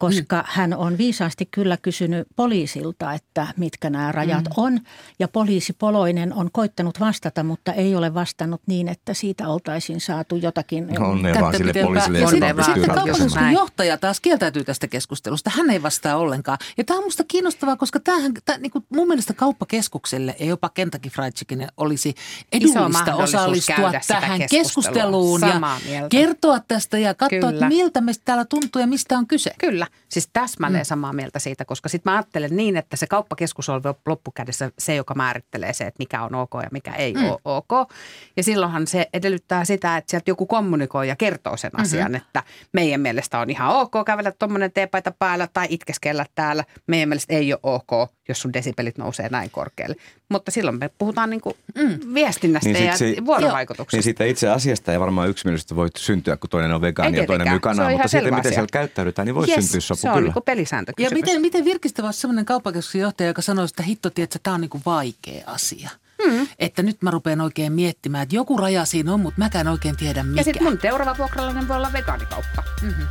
koska 0.00 0.36
mm. 0.36 0.44
hän 0.46 0.74
on 0.74 0.98
viisaasti 0.98 1.48
kyllä 1.50 1.76
kysynyt 1.76 2.28
poliisilta, 2.36 3.12
että 3.12 3.46
mitkä 3.56 3.90
nämä 3.90 4.12
rajat 4.12 4.44
mm. 4.44 4.52
on. 4.56 4.80
Ja 5.18 5.28
poliisi 5.28 5.72
Poloinen 5.72 6.32
on 6.34 6.48
koittanut 6.52 7.00
vastata, 7.00 7.42
mutta 7.42 7.72
ei 7.72 7.96
ole 7.96 8.14
vastannut 8.14 8.60
niin, 8.66 8.88
että 8.88 9.14
siitä 9.14 9.48
oltaisiin 9.48 10.00
saatu 10.00 10.36
jotakin. 10.36 11.02
Onnea 11.02 11.40
vaan 11.40 11.56
sille 11.56 11.72
poliisille, 11.82 12.48
joka 12.48 13.14
Sitten 13.14 13.52
johtaja 13.52 13.98
taas 13.98 14.20
kieltäytyy 14.20 14.64
tästä 14.64 14.88
keskustelusta. 14.88 15.50
Hän 15.50 15.70
ei 15.70 15.82
vastaa 15.82 16.16
ollenkaan. 16.16 16.58
Ja 16.78 16.84
tämä 16.84 16.96
on 16.96 17.04
minusta 17.04 17.24
kiinnostavaa, 17.28 17.76
koska 17.76 18.00
tämähän, 18.00 18.32
tämä, 18.44 18.58
niin 18.58 18.70
kuin 18.70 18.84
mun 18.88 19.08
mielestä 19.08 19.34
kauppakeskukselle 19.34 20.36
ja 20.38 20.46
jopa 20.46 20.68
Kentucky 20.68 21.08
Fried 21.08 21.32
Chicken 21.32 21.68
olisi 21.76 22.14
edullista 22.60 23.14
osallistua 23.14 23.92
tähän 24.08 24.40
keskusteluun 24.50 25.40
ja 25.40 25.78
mieltä. 25.84 26.08
kertoa 26.08 26.60
tästä 26.68 26.98
ja 26.98 27.14
katsoa, 27.14 27.50
että 27.50 27.68
miltä 27.68 28.00
meistä 28.00 28.22
täällä 28.24 28.44
tuntuu 28.44 28.80
ja 28.80 28.86
mistä 28.86 29.18
on 29.18 29.26
kyse. 29.26 29.50
Kyllä. 29.58 29.86
Siis 30.08 30.30
täsmälleen 30.32 30.82
mm. 30.82 30.86
samaa 30.86 31.12
mieltä 31.12 31.38
siitä, 31.38 31.64
koska 31.64 31.88
sitten 31.88 32.12
mä 32.12 32.16
ajattelen 32.16 32.56
niin, 32.56 32.76
että 32.76 32.96
se 32.96 33.06
kauppakeskus 33.06 33.68
on 33.68 33.82
loppukädessä 34.06 34.70
se, 34.78 34.94
joka 34.94 35.14
määrittelee 35.14 35.72
se, 35.72 35.84
että 35.84 35.98
mikä 35.98 36.22
on 36.22 36.34
ok 36.34 36.50
ja 36.62 36.68
mikä 36.72 36.94
ei 36.94 37.14
mm. 37.14 37.24
ole 37.24 37.38
ok. 37.44 37.90
Ja 38.36 38.42
silloinhan 38.42 38.86
se 38.86 39.06
edellyttää 39.12 39.64
sitä, 39.64 39.96
että 39.96 40.10
sieltä 40.10 40.30
joku 40.30 40.46
kommunikoi 40.46 41.08
ja 41.08 41.16
kertoo 41.16 41.56
sen 41.56 41.70
mm-hmm. 41.72 41.82
asian, 41.82 42.14
että 42.14 42.42
meidän 42.72 43.00
mielestä 43.00 43.38
on 43.38 43.50
ihan 43.50 43.76
ok 43.76 43.92
kävellä 44.06 44.32
tuommoinen 44.32 44.72
teepaita 44.72 45.12
päällä 45.18 45.48
tai 45.52 45.66
itkeskellä 45.70 46.26
täällä. 46.34 46.64
Meidän 46.86 47.08
mielestä 47.08 47.34
ei 47.34 47.52
ole 47.52 47.60
ok, 47.62 48.10
jos 48.30 48.40
sun 48.40 48.52
desipelit 48.52 48.98
nousee 48.98 49.28
näin 49.28 49.50
korkealle. 49.50 49.96
Mutta 50.28 50.50
silloin 50.50 50.78
me 50.78 50.90
puhutaan 50.98 51.30
niin 51.30 51.40
kuin 51.40 51.56
mm. 51.74 52.14
viestinnästä 52.14 52.68
niin 52.68 52.86
ja 52.86 52.96
se, 52.96 53.16
vuorovaikutuksesta. 53.26 53.96
Niin 53.96 54.02
siitä 54.02 54.24
itse 54.24 54.48
asiasta 54.48 54.92
ei 54.92 55.00
varmaan 55.00 55.28
yksimielisyyttä 55.28 55.76
voi 55.76 55.88
syntyä, 55.96 56.36
kun 56.36 56.50
toinen 56.50 56.72
on 56.72 56.80
vegaani 56.80 57.18
ja 57.18 57.26
toinen 57.26 57.48
myy 57.48 57.60
kanaa, 57.60 57.90
mutta 57.90 58.08
siitä, 58.08 58.30
miten 58.30 58.52
siellä 58.52 58.68
käyttäydytään, 58.72 59.26
niin 59.26 59.34
voi 59.34 59.46
yes, 59.48 59.54
syntyä 59.54 59.80
sopu 59.80 60.00
se 60.00 60.10
on 60.10 60.18
kyllä. 60.18 60.32
niin 60.34 60.44
pelisääntö 60.44 60.92
Ja 60.98 61.10
miten, 61.10 61.40
miten 61.40 61.64
virkistävä 61.64 62.08
olisi 62.08 62.20
sellainen 62.20 62.44
kauppakeskuksen 62.44 63.00
johtaja, 63.00 63.26
joka 63.26 63.42
sanoo, 63.42 63.64
että 63.64 63.82
hitto, 63.82 64.10
että 64.16 64.38
tämä 64.42 64.54
on 64.54 64.60
niin 64.60 64.70
kuin 64.70 64.82
vaikea 64.86 65.44
asia. 65.46 65.90
Hmm. 66.24 66.48
Että 66.58 66.82
nyt 66.82 67.02
mä 67.02 67.10
rupean 67.10 67.40
oikein 67.40 67.72
miettimään, 67.72 68.22
että 68.22 68.36
joku 68.36 68.56
raja 68.56 68.84
siinä 68.84 69.14
on, 69.14 69.20
mutta 69.20 69.38
mäkään 69.38 69.68
oikein 69.68 69.96
tiedä 69.96 70.22
mikä. 70.22 70.40
Ja 70.40 70.44
sitten 70.44 70.64
mun 70.64 70.78
seuraava 70.82 71.18
vuokralainen 71.18 71.68
voi 71.68 71.76
olla 71.76 71.92
vegaanikauppa. 71.92 72.62
Mm-hmm. 72.82 73.06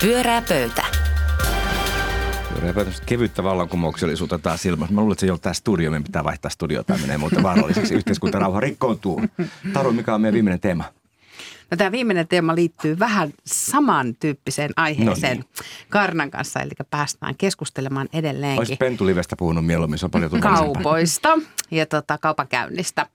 Pyörää 0.00 0.42
pöytä. 0.48 0.84
Kevyttä 3.06 3.42
vallankumouksellisuutta 3.42 4.38
taas 4.38 4.66
ilmassa. 4.66 4.94
Mä 4.94 5.00
luulen, 5.00 5.12
että 5.12 5.20
se 5.20 5.26
ei 5.26 5.30
ole 5.30 5.38
tämä 5.38 5.52
studio. 5.52 5.90
Meidän 5.90 6.04
pitää 6.04 6.24
vaihtaa 6.24 6.50
studiota. 6.50 6.86
Tämä 6.86 7.00
menee 7.00 7.18
muuten 7.18 7.42
vaaralliseksi. 7.42 7.94
Yhteiskuntarauha 8.04 8.60
rikkoontuu. 8.60 9.22
Taru, 9.72 9.92
mikä 9.92 10.14
on 10.14 10.20
meidän 10.20 10.34
viimeinen 10.34 10.60
teema? 10.60 10.84
No, 11.70 11.76
tämä 11.76 11.92
viimeinen 11.92 12.28
teema 12.28 12.54
liittyy 12.54 12.98
vähän 12.98 13.32
samantyyppiseen 13.46 14.70
aiheeseen 14.76 15.36
no 15.38 15.44
niin. 15.44 15.66
Karnan 15.90 16.30
kanssa, 16.30 16.60
eli 16.60 16.70
päästään 16.90 17.34
keskustelemaan 17.38 18.08
edelleenkin. 18.12 18.58
Olisi 18.58 18.76
Pentulivestä 18.76 19.36
puhunut 19.38 19.66
mieluummin, 19.66 19.98
se 19.98 20.06
on 20.06 20.10
paljon 20.10 20.40
Kaupoista 20.40 21.38
ja 21.70 21.86
tota, 21.86 22.18
kaupankäynnistä. 22.18 23.06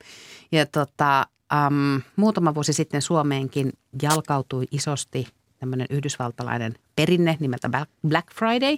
Ja 0.52 0.66
tota, 0.66 1.26
um, 1.66 2.02
muutama 2.16 2.54
vuosi 2.54 2.72
sitten 2.72 3.02
Suomeenkin 3.02 3.72
jalkautui 4.02 4.66
isosti 4.70 5.26
tämmöinen 5.60 5.86
yhdysvaltalainen 5.90 6.74
perinne 6.96 7.36
nimeltä 7.40 7.70
Black 8.08 8.34
Friday, 8.34 8.76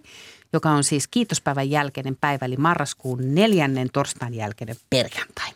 joka 0.53 0.71
on 0.71 0.85
siis 0.85 1.09
kiitospäivän 1.09 1.71
jälkeinen 1.71 2.17
päivä, 2.21 2.47
eli 2.47 2.57
marraskuun 2.57 3.35
neljännen 3.35 3.89
torstain 3.93 4.35
jälkeinen 4.35 4.77
perjantai. 4.91 5.49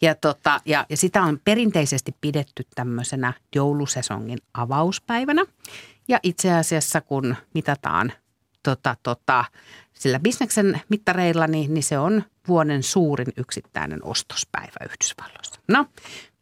Ja, 0.00 0.14
tota, 0.14 0.60
ja, 0.64 0.86
ja 0.88 0.96
sitä 0.96 1.22
on 1.22 1.40
perinteisesti 1.44 2.14
pidetty 2.20 2.66
tämmöisenä 2.74 3.32
joulusesongin 3.54 4.38
avauspäivänä. 4.54 5.44
Ja 6.08 6.20
itse 6.22 6.52
asiassa 6.52 7.00
kun 7.00 7.36
mitataan 7.54 8.12
tota, 8.62 8.96
tota, 9.02 9.44
sillä 9.92 10.20
bisneksen 10.20 10.80
mittareilla, 10.88 11.46
niin, 11.46 11.74
niin 11.74 11.82
se 11.82 11.98
on 11.98 12.24
vuoden 12.48 12.82
suurin 12.82 13.32
yksittäinen 13.36 14.04
ostospäivä 14.04 14.84
Yhdysvalloissa. 14.84 15.60
No, 15.68 15.86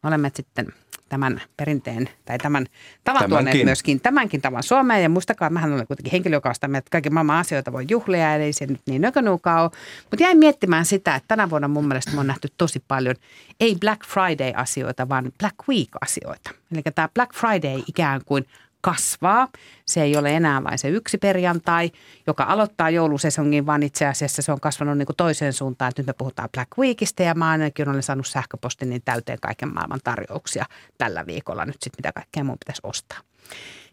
me 0.03 0.07
olemme 0.07 0.31
sitten 0.35 0.73
tämän 1.09 1.41
perinteen 1.57 2.09
tai 2.25 2.37
tämän 2.37 2.65
tavan 3.03 3.19
tämänkin. 3.19 3.29
tuoneet 3.29 3.65
myöskin 3.65 4.01
tämänkin 4.01 4.41
tavan 4.41 4.63
Suomeen. 4.63 5.03
Ja 5.03 5.09
muistakaa, 5.09 5.49
mähän 5.49 5.73
olen 5.73 5.87
kuitenkin 5.87 6.11
henkilö, 6.11 6.35
joka 6.35 6.49
on 6.49 6.55
sitä 6.55 6.69
että 6.77 6.91
kaiken 6.91 7.13
maailman 7.13 7.37
asioita 7.37 7.73
voi 7.73 7.85
juhlia, 7.89 8.35
eli 8.35 8.53
se 8.53 8.65
nyt 8.65 8.81
niin 8.85 9.01
nökönuukaa 9.01 9.61
ole. 9.61 9.71
Mutta 10.01 10.23
jäin 10.23 10.37
miettimään 10.37 10.85
sitä, 10.85 11.15
että 11.15 11.27
tänä 11.27 11.49
vuonna 11.49 11.67
mun 11.67 11.87
mielestä 11.87 12.11
me 12.11 12.19
on 12.19 12.27
nähty 12.27 12.47
tosi 12.57 12.83
paljon, 12.87 13.15
ei 13.59 13.75
Black 13.79 14.05
Friday-asioita, 14.05 15.09
vaan 15.09 15.31
Black 15.39 15.55
Week-asioita. 15.69 16.51
Eli 16.71 16.81
tämä 16.95 17.09
Black 17.13 17.33
Friday 17.33 17.83
ikään 17.87 18.21
kuin 18.25 18.45
kasvaa. 18.81 19.47
Se 19.85 20.01
ei 20.01 20.17
ole 20.17 20.35
enää 20.35 20.63
vain 20.63 20.77
se 20.77 20.89
yksi 20.89 21.17
perjantai, 21.17 21.91
joka 22.27 22.43
aloittaa 22.43 22.89
joulusesongin, 22.89 23.65
vaan 23.65 23.83
itse 23.83 24.05
asiassa 24.05 24.41
se 24.41 24.51
on 24.51 24.59
kasvanut 24.59 24.97
niin 24.97 25.05
kuin 25.05 25.15
toiseen 25.15 25.53
suuntaan. 25.53 25.91
Nyt 25.97 26.07
me 26.07 26.13
puhutaan 26.13 26.49
Black 26.53 26.69
Weekistä 26.77 27.23
ja 27.23 27.33
mä 27.33 27.49
ainakin 27.49 27.89
olen 27.89 28.03
saanut 28.03 28.27
sähköpostin 28.27 28.89
niin 28.89 29.01
täyteen 29.05 29.39
kaiken 29.41 29.73
maailman 29.73 29.99
tarjouksia 30.03 30.65
tällä 30.97 31.25
viikolla 31.25 31.65
nyt 31.65 31.81
sitten, 31.81 31.99
mitä 31.99 32.11
kaikkea 32.11 32.43
mun 32.43 32.57
pitäisi 32.59 32.81
ostaa. 32.83 33.19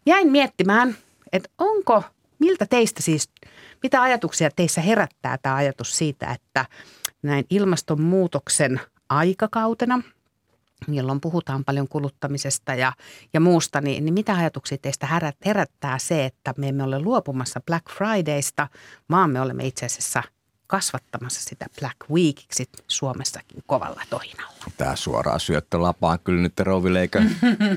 Jäin 0.06 0.28
miettimään, 0.28 0.96
että 1.32 1.48
onko, 1.58 2.02
miltä 2.38 2.66
teistä 2.66 3.02
siis, 3.02 3.30
mitä 3.82 4.02
ajatuksia 4.02 4.50
teissä 4.56 4.80
herättää 4.80 5.38
tämä 5.42 5.54
ajatus 5.54 5.98
siitä, 5.98 6.26
että 6.26 6.66
näin 7.22 7.44
ilmastonmuutoksen 7.50 8.80
aikakautena– 9.08 10.02
jolloin 10.88 11.20
puhutaan 11.20 11.64
paljon 11.64 11.88
kuluttamisesta 11.88 12.74
ja, 12.74 12.92
ja 13.34 13.40
muusta, 13.40 13.80
niin, 13.80 14.04
niin 14.04 14.14
mitä 14.14 14.34
ajatuksia 14.34 14.78
teistä 14.82 15.08
herättää 15.46 15.98
se, 15.98 16.24
että 16.24 16.54
me 16.58 16.68
emme 16.68 16.82
ole 16.82 16.98
luopumassa 16.98 17.60
Black 17.66 17.90
Fridaysta, 17.90 18.68
vaan 19.10 19.30
me 19.30 19.40
olemme 19.40 19.66
itse 19.66 19.86
asiassa– 19.86 20.22
kasvattamassa 20.66 21.40
sitä 21.40 21.66
Black 21.80 21.96
Weekiksi 22.10 22.68
Suomessakin 22.88 23.64
kovalla 23.66 24.02
tohinalla. 24.10 24.56
Tämä 24.76 24.96
suoraan 24.96 25.40
syöttö 25.40 25.80
lapaan 25.82 26.18
kyllä 26.24 26.42
nyt 26.42 26.60
rouvileikö. 26.60 27.22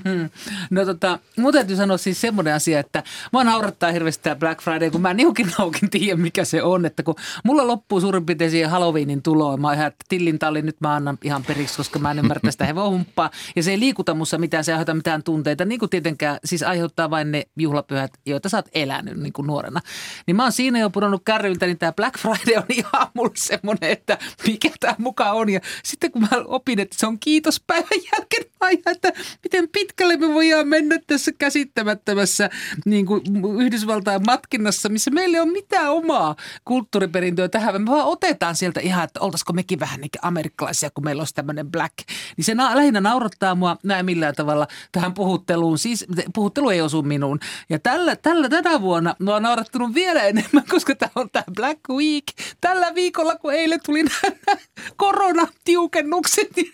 no 0.72 0.86
tota, 0.86 1.20
mun 1.38 1.54
täytyy 1.54 1.76
sanoa 1.76 1.98
siis 1.98 2.22
semmoinen 2.22 2.54
asia, 2.54 2.80
että 2.80 3.04
mä 3.34 3.44
naurattaa 3.44 3.92
hirveästi 3.92 4.24
tämä 4.24 4.36
Black 4.36 4.62
Friday, 4.62 4.90
kun 4.90 5.02
mä 5.02 5.14
niukin 5.14 5.52
naukin 5.58 5.90
tiedä, 5.90 6.16
mikä 6.22 6.46
se 6.46 6.64
on. 6.64 6.86
Että 6.86 7.04
kun 7.04 7.16
mulla 7.44 7.68
loppuu 7.68 8.02
suurin 8.02 8.26
piirtein 8.26 8.52
siihen 8.52 8.70
Halloweenin 8.70 9.22
tuloon, 9.22 9.62
mä 9.62 9.74
ihan, 9.74 9.88
että 9.88 10.06
tillin 10.10 10.40
talli 10.40 10.62
nyt 10.62 10.82
mä 10.82 10.96
annan 10.96 11.18
ihan 11.24 11.44
periksi, 11.44 11.78
koska 11.78 12.00
mä 12.00 12.12
en 12.12 12.20
ymmärrä 12.20 12.52
sitä 12.52 12.66
hevohumppaa. 12.66 13.32
Ja 13.56 13.64
se 13.64 13.72
ei 13.72 13.80
liikuta 13.80 14.14
mussa 14.14 14.38
mitään, 14.38 14.64
se 14.64 14.72
aiheuttaa 14.72 14.96
mitään 14.96 15.24
tunteita, 15.24 15.66
niin 15.66 15.80
kuin 15.80 15.90
tietenkään, 15.90 16.40
siis 16.46 16.64
aiheuttaa 16.64 17.10
vain 17.10 17.32
ne 17.32 17.48
juhlapyhät, 17.58 18.12
joita 18.26 18.50
sä 18.50 18.58
oot 18.58 18.70
elänyt 18.74 19.18
niin 19.18 19.34
kuin 19.34 19.48
nuorena. 19.48 19.82
Niin 20.28 20.36
mä 20.36 20.44
oon 20.44 20.52
siinä 20.52 20.80
jo 20.80 20.90
pudonnut 20.90 21.22
kärryltä, 21.26 21.66
niin 21.66 21.78
tämä 21.78 21.94
Black 21.94 22.18
Friday 22.20 22.56
on 22.56 22.66
ihan 22.80 23.08
mulle 23.14 23.32
semmoinen, 23.36 23.92
että 23.92 24.18
mikä 24.48 24.70
tämä 24.80 24.96
mukaan 24.98 25.36
on. 25.36 25.50
Ja 25.50 25.60
sitten 25.84 26.12
kun 26.12 26.22
mä 26.22 26.30
opin, 26.46 26.80
että 26.80 26.96
se 27.00 27.08
on 27.08 27.20
kiitospäivän 27.20 27.90
jälkeen, 28.14 28.44
mä 28.62 28.92
että 28.92 29.14
miten 29.44 29.70
pitkälle 29.70 30.18
me 30.18 30.34
voidaan 30.34 30.68
mennä 30.68 31.00
tässä 31.08 31.32
käsittämättömässä 31.32 32.50
niin 32.86 33.06
kuin 33.06 33.22
Yhdysvaltain 33.62 34.26
matkinnassa, 34.26 34.90
missä 34.90 35.12
meillä 35.12 35.38
ei 35.38 35.42
ole 35.42 35.52
mitään 35.52 35.92
omaa 35.92 36.36
kulttuuriperintöä 36.66 37.50
tähän. 37.50 37.82
Me 37.82 37.92
vaan 37.92 38.06
otetaan 38.06 38.56
sieltä 38.56 38.80
ihan, 38.80 39.04
että 39.04 39.20
oltaisiko 39.20 39.54
mekin 39.54 39.80
vähän 39.80 40.02
niin 40.02 40.10
amerikkalaisia, 40.22 40.90
kun 40.90 41.04
meillä 41.04 41.22
olisi 41.22 41.36
tämmöinen 41.36 41.72
black. 41.72 41.94
Niin 42.38 42.46
se 42.46 42.56
na- 42.56 42.76
lähinnä 42.76 43.02
naurattaa 43.02 43.56
mua 43.56 43.78
näin 43.84 44.06
millään 44.06 44.36
tavalla 44.36 44.68
tähän 44.92 45.14
puhutteluun. 45.14 45.78
Siis 45.78 46.06
puhuttelu 46.36 46.70
ei 46.70 46.82
osu 46.82 47.02
minuun. 47.02 47.40
Ja 47.70 47.80
tällä, 47.80 48.16
tällä 48.16 48.50
tänä 48.50 48.82
vuonna 48.82 49.16
mä 49.20 49.32
oon 49.32 49.44
naurattunut 49.44 49.94
vielä 49.94 50.24
enemmän, 50.24 50.64
koska 50.74 50.96
tämä 50.96 51.12
on 51.16 51.30
tämä 51.30 51.44
Black 51.56 51.80
Week. 51.90 52.24
Tällä 52.70 52.96
viikolla, 52.96 53.36
kun 53.36 53.54
eilen 53.54 53.80
tuli 53.86 54.04
nämä 54.04 54.58
koronatiukennukset, 54.96 56.48
niin 56.56 56.72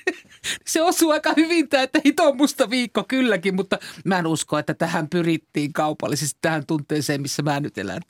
se 0.65 0.81
osuu 0.81 1.11
aika 1.11 1.33
hyvin 1.37 1.69
tämä, 1.69 1.83
että 1.83 1.99
hito 2.05 2.33
musta 2.33 2.69
viikko 2.69 3.05
kylläkin, 3.07 3.55
mutta 3.55 3.77
mä 4.05 4.19
en 4.19 4.27
usko, 4.27 4.57
että 4.57 4.73
tähän 4.73 5.09
pyrittiin 5.09 5.73
kaupallisesti 5.73 6.39
tähän 6.41 6.65
tunteeseen, 6.65 7.21
missä 7.21 7.43
mä 7.43 7.59
nyt 7.59 7.77
elän. 7.77 8.01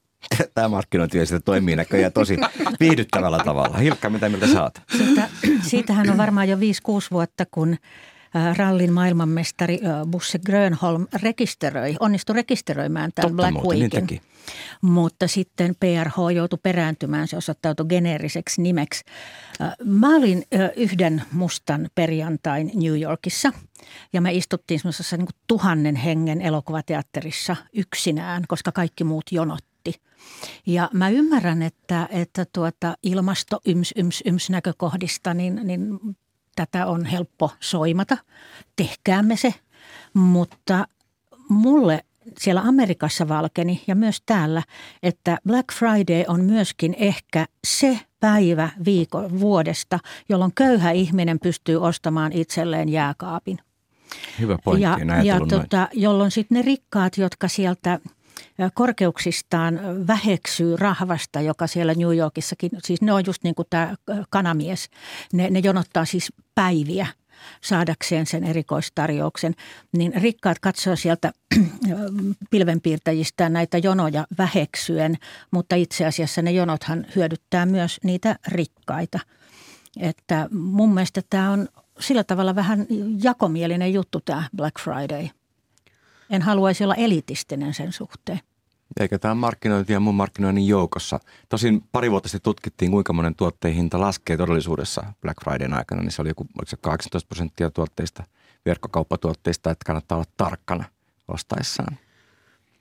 Tämä 0.53 0.67
markkinointi 0.67 1.25
sitä 1.25 1.39
toimii 1.39 1.75
näköjään 1.75 2.13
tosi 2.13 2.37
viihdyttävällä 2.79 3.39
tavalla. 3.45 3.77
Hilkka, 3.77 4.09
mitä 4.09 4.29
mieltä 4.29 4.47
saat? 4.47 4.81
Siitä, 4.97 5.29
siitähän 5.61 6.09
on 6.09 6.17
varmaan 6.17 6.49
jo 6.49 6.57
5-6 6.57 6.59
vuotta, 7.11 7.45
kun 7.51 7.77
rallin 8.57 8.93
maailmanmestari 8.93 9.79
Busse 10.11 10.39
Grönholm 10.39 11.07
rekisteröi, 11.21 11.95
onnistui 11.99 12.35
rekisteröimään 12.35 13.11
tämän 13.15 13.31
Totta 13.31 13.41
Black 13.41 13.53
muuten, 13.53 13.79
niin 13.79 13.91
Weekin. 13.91 14.07
Niin 14.07 14.21
Mutta 14.81 15.27
sitten 15.27 15.75
PRH 15.79 16.15
joutui 16.35 16.59
perääntymään, 16.63 17.27
se 17.27 17.37
osoittautui 17.37 17.85
geneeriseksi 17.85 18.61
nimeksi. 18.61 19.03
Mä 19.83 20.15
olin 20.15 20.43
yhden 20.75 21.23
mustan 21.31 21.89
perjantain 21.95 22.71
New 22.73 23.01
Yorkissa 23.01 23.53
ja 24.13 24.21
me 24.21 24.33
istuttiin 24.33 24.79
semmoisessa 24.79 25.17
niin 25.17 25.27
tuhannen 25.47 25.95
hengen 25.95 26.41
elokuvateatterissa 26.41 27.55
yksinään, 27.73 28.43
koska 28.47 28.71
kaikki 28.71 29.03
muut 29.03 29.31
jonotti. 29.31 29.65
Ja 30.65 30.89
mä 30.93 31.09
ymmärrän, 31.09 31.61
että, 31.61 32.07
että 32.11 32.45
tuota 32.53 32.95
ilmasto 33.03 33.59
yms, 33.65 33.93
yms, 33.95 34.23
yms 34.25 34.49
näkökohdista, 34.49 35.33
niin, 35.33 35.61
niin 35.63 35.99
tätä 36.55 36.85
on 36.85 37.05
helppo 37.05 37.51
soimata. 37.59 38.17
Tehkäämme 38.75 39.37
se. 39.37 39.53
Mutta 40.13 40.87
mulle 41.49 42.03
siellä 42.39 42.61
Amerikassa 42.61 43.27
valkeni 43.27 43.83
ja 43.87 43.95
myös 43.95 44.21
täällä, 44.25 44.63
että 45.03 45.37
Black 45.47 45.73
Friday 45.73 46.23
on 46.27 46.43
myöskin 46.43 46.95
ehkä 46.97 47.45
se 47.67 47.99
päivä 48.19 48.69
viikon 48.85 49.39
vuodesta, 49.39 49.99
jolloin 50.29 50.51
köyhä 50.55 50.91
ihminen 50.91 51.39
pystyy 51.39 51.81
ostamaan 51.81 52.31
itselleen 52.31 52.89
jääkaapin. 52.89 53.59
Hyvä 54.39 54.57
pointti, 54.63 54.83
ja, 54.83 55.23
ja 55.23 55.39
tota, 55.49 55.87
jolloin 55.93 56.31
sitten 56.31 56.55
ne 56.55 56.61
rikkaat, 56.61 57.17
jotka 57.17 57.47
sieltä 57.47 57.99
korkeuksistaan 58.73 59.79
väheksyy 60.07 60.75
rahvasta, 60.75 61.41
joka 61.41 61.67
siellä 61.67 61.93
New 61.93 62.17
Yorkissakin, 62.17 62.71
siis 62.83 63.01
ne 63.01 63.13
on 63.13 63.23
just 63.25 63.43
niin 63.43 63.55
kuin 63.55 63.67
tämä 63.69 63.95
kanamies, 64.29 64.89
ne, 65.33 65.49
ne 65.49 65.59
jonottaa 65.59 66.05
siis 66.05 66.33
päiviä 66.55 67.07
saadakseen 67.61 68.25
sen 68.25 68.43
erikoistarjouksen, 68.43 69.55
niin 69.97 70.13
rikkaat 70.15 70.59
katsoo 70.59 70.95
sieltä 70.95 71.33
pilvenpiirtäjistä 72.51 73.49
näitä 73.49 73.77
jonoja 73.77 74.27
väheksyen, 74.37 75.17
mutta 75.51 75.75
itse 75.75 76.05
asiassa 76.05 76.41
ne 76.41 76.51
jonothan 76.51 77.05
hyödyttää 77.15 77.65
myös 77.65 77.99
niitä 78.03 78.35
rikkaita. 78.47 79.19
Että 79.99 80.47
mun 80.51 80.93
mielestä 80.93 81.21
tämä 81.29 81.51
on 81.51 81.67
sillä 81.99 82.23
tavalla 82.23 82.55
vähän 82.55 82.87
jakomielinen 83.23 83.93
juttu 83.93 84.21
tämä 84.25 84.43
Black 84.55 84.79
Friday. 84.79 85.29
En 86.29 86.41
haluaisi 86.41 86.83
olla 86.83 86.95
elitistinen 86.95 87.73
sen 87.73 87.93
suhteen. 87.93 88.39
Eikä 88.99 89.19
tämä 89.19 89.35
markkinointi 89.35 89.93
ja 89.93 89.99
muun 89.99 90.15
markkinoinnin 90.15 90.67
joukossa. 90.67 91.19
Tosin 91.49 91.81
pari 91.91 92.11
vuotta 92.11 92.29
sitten 92.29 92.43
tutkittiin, 92.43 92.91
kuinka 92.91 93.13
monen 93.13 93.35
tuotteen 93.35 93.73
hinta 93.73 93.99
laskee 93.99 94.37
todellisuudessa 94.37 95.03
Black 95.21 95.43
Fridayn 95.43 95.73
aikana, 95.73 96.01
niin 96.01 96.11
se 96.11 96.21
oli 96.21 96.29
joku 96.29 96.43
oliko 96.43 96.69
se 96.69 96.77
18 96.81 97.27
prosenttia 97.27 97.71
tuotteista, 97.71 98.23
verkkokauppatuotteista, 98.65 99.71
että 99.71 99.85
kannattaa 99.85 100.17
olla 100.17 100.31
tarkkana 100.37 100.83
ostaessaan. 101.27 101.97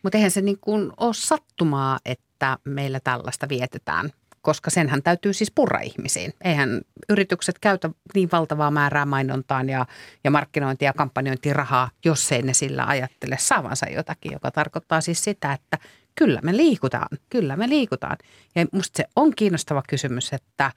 Mutta 0.03 0.19
eihän 0.19 0.31
se 0.31 0.41
niin 0.41 0.59
kuin 0.61 0.93
ole 0.97 1.15
sattumaa, 1.15 1.99
että 2.05 2.59
meillä 2.65 3.01
tällaista 3.01 3.49
vietetään, 3.49 4.11
koska 4.45 4.71
senhän 4.71 5.03
täytyy 5.03 5.33
siis 5.33 5.51
purra 5.51 5.81
ihmisiin. 5.81 6.33
Eihän 6.45 6.81
yritykset 7.09 7.59
käytä 7.59 7.91
niin 8.15 8.29
valtavaa 8.33 8.71
määrää 8.71 9.07
mainontaan 9.07 9.69
ja, 9.69 9.87
ja 10.25 10.31
markkinointia 10.31 10.89
ja 10.89 10.93
kampanjointiin 10.93 11.57
rahaa, 11.57 11.91
jos 12.05 12.33
ei 12.33 12.43
ne 12.43 12.55
sillä 12.55 12.85
ajattele 12.87 13.37
saavansa 13.41 13.87
jotakin, 13.87 14.33
joka 14.33 14.51
tarkoittaa 14.51 15.01
siis 15.01 15.25
sitä, 15.25 15.53
että 15.53 15.79
kyllä 16.15 16.41
me 16.43 16.57
liikutaan, 16.57 17.19
kyllä 17.31 17.57
me 17.57 17.69
liikutaan. 17.69 18.17
Ja 18.55 18.67
musta 18.73 18.97
se 18.97 19.05
on 19.17 19.33
kiinnostava 19.37 19.83
kysymys, 19.89 20.33
että 20.33 20.71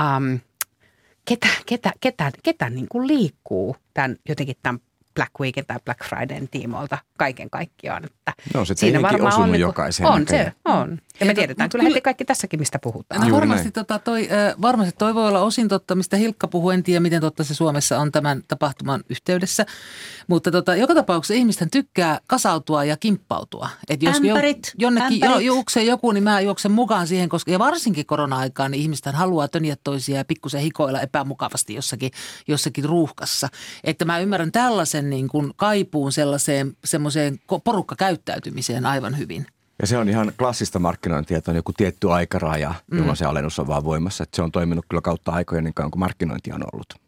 ähm, 0.00 0.34
ketä, 1.24 1.48
ketä, 1.66 1.92
ketä, 2.00 2.30
ketä 2.42 2.70
niin 2.70 2.86
kuin 2.88 3.06
liikkuu 3.06 3.76
tämän, 3.94 4.16
jotenkin 4.28 4.56
tämän 4.62 4.80
Black 5.18 5.40
Weekin 5.40 5.66
tai 5.66 5.76
Black 5.84 6.04
Fridayn 6.04 6.48
tiimoilta 6.48 6.98
kaiken 7.18 7.50
kaikkiaan. 7.50 8.04
Että 8.04 8.32
no 8.54 8.64
se 8.64 8.74
siinä 8.74 9.02
varmaan 9.02 9.34
on 9.34 9.52
niin 9.52 9.60
jokaiseen 9.60 10.08
On 10.08 10.28
se, 10.28 10.52
on. 10.64 10.98
Ja 11.20 11.26
me 11.26 11.34
tiedetään 11.34 11.70
kyllä 11.70 11.84
heti 11.84 12.00
kaikki 12.00 12.24
tässäkin, 12.24 12.60
mistä 12.60 12.78
puhutaan. 12.78 13.28
No 13.28 13.36
varmasti, 13.36 13.70
tota, 13.70 13.98
toi, 13.98 14.28
varmasti 14.62 14.94
toi 14.98 15.14
voi 15.14 15.28
olla 15.28 15.40
osin 15.40 15.68
totta, 15.68 15.94
mistä 15.94 16.16
Hilkka 16.16 16.48
puhuu. 16.48 16.70
En 16.70 16.82
tiedä, 16.82 17.00
miten 17.00 17.20
totta 17.20 17.44
se 17.44 17.54
Suomessa 17.54 17.98
on 17.98 18.12
tämän 18.12 18.42
tapahtuman 18.48 19.04
yhteydessä. 19.10 19.66
Mutta 20.26 20.50
tota, 20.50 20.76
joka 20.76 20.94
tapauksessa 20.94 21.34
ihmisten 21.34 21.70
tykkää 21.70 22.20
kasautua 22.26 22.84
ja 22.84 22.96
kimppautua. 22.96 23.68
Et 23.88 24.02
jos 24.02 24.16
ämpärit, 24.16 24.66
jo, 24.66 24.86
jonnekin 24.86 25.20
jo, 25.20 25.38
juoksee 25.38 25.84
joku, 25.84 26.12
niin 26.12 26.24
mä 26.24 26.40
juoksen 26.40 26.72
mukaan 26.72 27.06
siihen. 27.06 27.28
Koska, 27.28 27.50
ja 27.50 27.58
varsinkin 27.58 28.06
korona-aikaan 28.06 28.70
niin 28.70 28.82
ihmisten 28.82 29.14
haluaa 29.14 29.48
töniä 29.48 29.76
toisia 29.84 30.16
ja 30.16 30.24
pikkusen 30.24 30.60
hikoilla 30.60 31.00
epämukavasti 31.00 31.74
jossakin, 31.74 32.10
jossakin 32.48 32.84
ruuhkassa. 32.84 33.48
Että 33.84 34.04
mä 34.04 34.18
ymmärrän 34.18 34.52
tällaisen 34.52 35.07
niin 35.10 35.28
kuin 35.28 35.52
kaipuun 35.56 36.12
sellaiseen 36.12 36.76
semmoiseen 36.84 37.38
porukkakäyttäytymiseen 37.64 38.86
aivan 38.86 39.18
hyvin. 39.18 39.46
Ja 39.80 39.86
se 39.86 39.98
on 39.98 40.08
ihan 40.08 40.32
klassista 40.38 40.78
markkinointia, 40.78 41.38
että 41.38 41.50
on 41.50 41.56
joku 41.56 41.72
tietty 41.72 42.12
aikaraja, 42.12 42.74
jolloin 42.92 43.10
mm. 43.10 43.16
se 43.16 43.24
alennus 43.24 43.58
on 43.58 43.66
vaan 43.66 43.84
voimassa. 43.84 44.22
Että 44.22 44.36
se 44.36 44.42
on 44.42 44.52
toiminut 44.52 44.84
kyllä 44.88 45.00
kautta 45.00 45.32
aikojen 45.32 45.64
niin 45.64 45.74
kauan 45.74 45.90
kuin 45.90 46.00
markkinointi 46.00 46.52
on 46.52 46.62
ollut. 46.72 47.07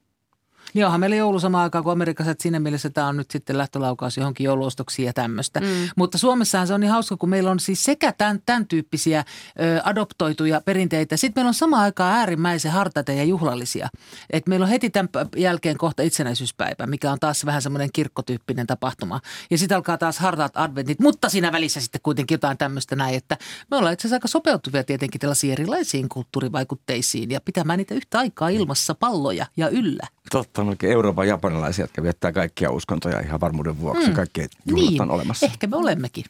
Joo, 0.74 0.98
meillä 0.98 1.16
joulu 1.16 1.40
samaan 1.40 1.62
aikaan 1.62 1.84
kuin 1.84 1.92
Amerikassa, 1.92 2.30
että 2.30 2.42
siinä 2.42 2.60
mielessä 2.60 2.90
tämä 2.90 3.06
on 3.06 3.16
nyt 3.16 3.30
sitten 3.30 3.58
lähtölaukaus 3.58 4.16
johonkin 4.16 4.44
jouluostoksiin 4.44 5.06
ja 5.06 5.12
tämmöistä. 5.12 5.60
Mm. 5.60 5.66
Mutta 5.96 6.18
Suomessahan 6.18 6.66
se 6.66 6.74
on 6.74 6.80
niin 6.80 6.90
hauska, 6.90 7.16
kun 7.16 7.28
meillä 7.28 7.50
on 7.50 7.60
siis 7.60 7.84
sekä 7.84 8.12
tämän, 8.12 8.42
tämän 8.46 8.66
tyyppisiä 8.66 9.24
ö, 9.60 9.80
adoptoituja 9.84 10.60
perinteitä. 10.60 11.16
Sitten 11.16 11.40
meillä 11.40 11.48
on 11.48 11.54
samaan 11.54 11.82
aikaan 11.82 12.14
äärimmäisen 12.14 12.72
hartaita 12.72 13.12
ja 13.12 13.24
juhlallisia. 13.24 13.88
Et 14.30 14.46
meillä 14.46 14.64
on 14.64 14.70
heti 14.70 14.90
tämän 14.90 15.08
jälkeen 15.36 15.78
kohta 15.78 16.02
itsenäisyyspäivä, 16.02 16.86
mikä 16.86 17.12
on 17.12 17.18
taas 17.20 17.46
vähän 17.46 17.62
semmoinen 17.62 17.88
kirkkotyyppinen 17.92 18.66
tapahtuma. 18.66 19.20
Ja 19.50 19.58
sitten 19.58 19.76
alkaa 19.76 19.98
taas 19.98 20.18
hartaat 20.18 20.56
adventit, 20.56 21.00
mutta 21.00 21.28
siinä 21.28 21.52
välissä 21.52 21.80
sitten 21.80 22.00
kuitenkin 22.02 22.34
jotain 22.34 22.58
tämmöistä 22.58 22.96
näin, 22.96 23.14
että 23.14 23.36
me 23.70 23.76
ollaan 23.76 23.92
itse 23.92 24.02
asiassa 24.02 24.16
aika 24.16 24.28
sopeutuvia 24.28 24.84
tietenkin 24.84 25.20
tällaisiin 25.20 25.52
erilaisiin 25.52 26.08
kulttuurivaikutteisiin 26.08 27.30
ja 27.30 27.40
pitämään 27.40 27.76
niitä 27.76 27.94
yhtä 27.94 28.18
aikaa 28.18 28.48
ilmassa 28.48 28.94
palloja 28.94 29.46
ja 29.56 29.68
yllä. 29.68 30.06
Totta, 30.30 30.59
on 30.60 30.68
oikein 30.68 30.92
Euroopan 30.92 31.28
japanilaisia, 31.28 31.82
jotka 31.82 32.02
viettää 32.02 32.32
kaikkia 32.32 32.70
uskontoja 32.70 33.20
ihan 33.20 33.40
varmuuden 33.40 33.80
vuoksi. 33.80 34.08
Mm. 34.08 34.14
Kaikki 34.14 34.46
niin, 34.72 35.02
on 35.02 35.10
olemassa. 35.10 35.46
ehkä 35.46 35.66
me 35.66 35.76
olemmekin. 35.76 36.24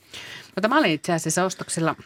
Mutta 0.56 0.68
mä 0.68 0.78
olin 0.78 0.90
itse 0.90 1.12
asiassa 1.12 1.44
ostoksilla 1.44 1.96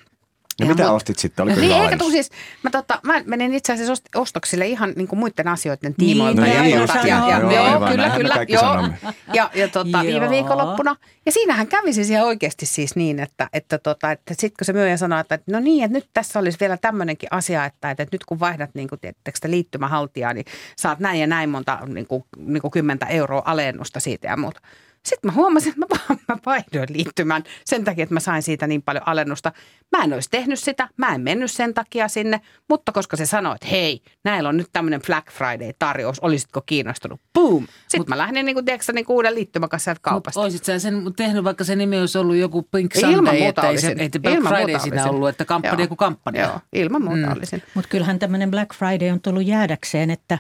ja 0.59 0.67
mitä 0.67 0.83
mut, 0.83 0.93
ostit 0.93 1.19
sitten? 1.19 1.43
Oliko 1.43 1.61
niin, 1.61 1.73
eikä 1.73 1.97
siis, 2.11 2.31
mä, 2.63 2.71
tota, 2.71 3.01
mä 3.03 3.21
menin 3.25 3.55
itse 3.55 3.73
asiassa 3.73 4.03
ostoksille 4.15 4.67
ihan 4.67 4.93
niin 4.97 5.09
kuin 5.09 5.19
muiden 5.19 5.49
asioiden 5.49 5.95
tiimoilta. 5.95 6.41
Niin, 6.43 6.57
ja, 6.57 6.63
niin, 6.63 6.81
tota, 6.81 6.99
ja, 6.99 7.29
ja, 7.29 7.39
joo, 7.39 7.53
joo, 7.53 7.65
aivan, 7.65 7.93
kyllä, 7.93 8.11
kyllä. 8.17 8.37
Joo. 8.49 8.89
Ja, 9.33 9.51
ja 9.55 9.69
tota, 9.69 9.89
Joo. 9.89 10.03
viime 10.03 10.31
viikonloppuna. 10.31 10.97
Ja 11.27 11.33
siinähän 11.33 11.67
kävi 11.67 11.93
siis 11.93 12.11
ihan 12.11 12.27
oikeasti 12.27 12.67
siis 12.67 12.97
niin, 12.97 13.21
että, 13.21 13.49
että, 13.53 13.79
tota, 13.79 14.11
että 14.11 14.35
sitten 14.35 14.57
kun 14.59 14.65
se 14.65 14.73
myyjä 14.73 14.97
sanoi, 14.97 15.21
että 15.21 15.39
no 15.47 15.61
niin, 15.61 15.85
että 15.85 15.99
nyt 15.99 16.09
tässä 16.13 16.39
olisi 16.39 16.61
vielä 16.61 16.77
tämmöinenkin 16.77 17.29
asia, 17.31 17.65
että, 17.65 17.91
että 17.91 18.07
nyt 18.13 18.25
kun 18.25 18.41
vaihdat 18.41 18.71
niin 18.75 18.89
kuin, 18.89 19.01
tiedättekö, 19.01 19.39
liittymähaltijaa, 19.45 20.35
niin 20.35 20.47
saat 20.77 20.99
näin 20.99 21.21
ja 21.21 21.27
näin 21.27 21.51
monta 21.51 21.79
niin 21.87 22.07
kuin, 22.07 22.25
niin 22.37 22.61
kuin 22.61 22.71
10 22.71 22.99
euroa 23.09 23.43
alennusta 23.45 24.01
siitä 24.01 24.29
ja 24.29 24.37
muuta. 24.37 24.61
Sitten 25.07 25.29
mä 25.31 25.33
huomasin, 25.35 25.69
että 25.69 25.81
mä, 25.81 25.87
vaan- 25.91 26.21
mä 26.29 26.37
vaihdoin 26.47 26.87
liittymään 26.93 27.45
sen 27.65 27.85
takia, 27.85 28.03
että 28.03 28.15
mä 28.15 28.21
sain 28.21 28.43
siitä 28.43 28.67
niin 28.67 28.83
paljon 28.83 29.09
alennusta. 29.09 29.53
Mä 29.97 30.05
en 30.05 30.13
olisi 30.13 30.31
tehnyt 30.31 30.59
sitä, 30.59 30.89
mä 30.97 31.15
en 31.15 31.21
mennyt 31.21 31.51
sen 31.51 31.75
takia 31.75 32.09
sinne, 32.09 32.41
mutta 32.69 32.93
koska 32.93 33.17
se 33.17 33.27
sanoi, 33.27 33.55
että 33.55 33.67
hei, 33.67 34.03
näillä 34.25 34.49
on 34.49 34.57
nyt 34.57 34.69
tämmöinen 34.73 35.01
Black 35.07 35.29
Friday-tarjous, 35.33 36.21
olisitko 36.21 36.63
kiinnostunut? 36.67 37.21
Boom! 37.35 37.67
Sitten 37.67 38.01
Mut, 38.01 38.09
mä 38.09 38.19
lähdin 38.19 38.45
niin 38.47 38.55
kuin, 38.57 38.65
tiedätkö, 38.65 38.93
niin 38.93 39.05
kuin 39.05 39.15
uuden 39.15 39.35
liittymän 39.35 39.69
kanssa 39.69 39.85
sieltä 39.85 40.01
kaupasta. 40.03 40.41
Mutta 40.41 40.45
olisit 40.45 40.65
sä 40.65 40.79
sen 40.79 41.03
tehnyt, 41.17 41.45
vaikka 41.45 41.65
se 41.65 41.77
nimi 41.77 42.01
olisi 42.01 42.19
ollut 42.19 42.37
joku 42.37 42.63
Pink 42.63 42.97
Ilman 42.97 43.15
Sunday, 43.15 43.39
muuta 43.39 43.49
että 43.49 43.69
ei, 43.69 43.79
se, 43.79 43.95
ei 43.99 44.11
Black 44.23 44.37
Ilman 44.37 44.53
Friday 44.55 44.81
siinä 44.81 45.05
ollut, 45.05 45.29
että 45.29 45.45
kampanja 45.45 45.79
Joo. 45.79 45.89
kuin 45.89 45.99
kampanja. 45.99 46.43
Joo, 46.47 46.61
ilman 46.73 47.03
muuta 47.03 47.27
Mm. 47.27 47.33
olisin. 47.33 47.63
Mutta 47.75 47.89
kyllähän 47.89 48.19
tämmöinen 48.19 48.51
Black 48.51 48.75
Friday 48.75 49.11
on 49.11 49.21
tullut 49.21 49.47
jäädäkseen, 49.47 50.11
että, 50.11 50.39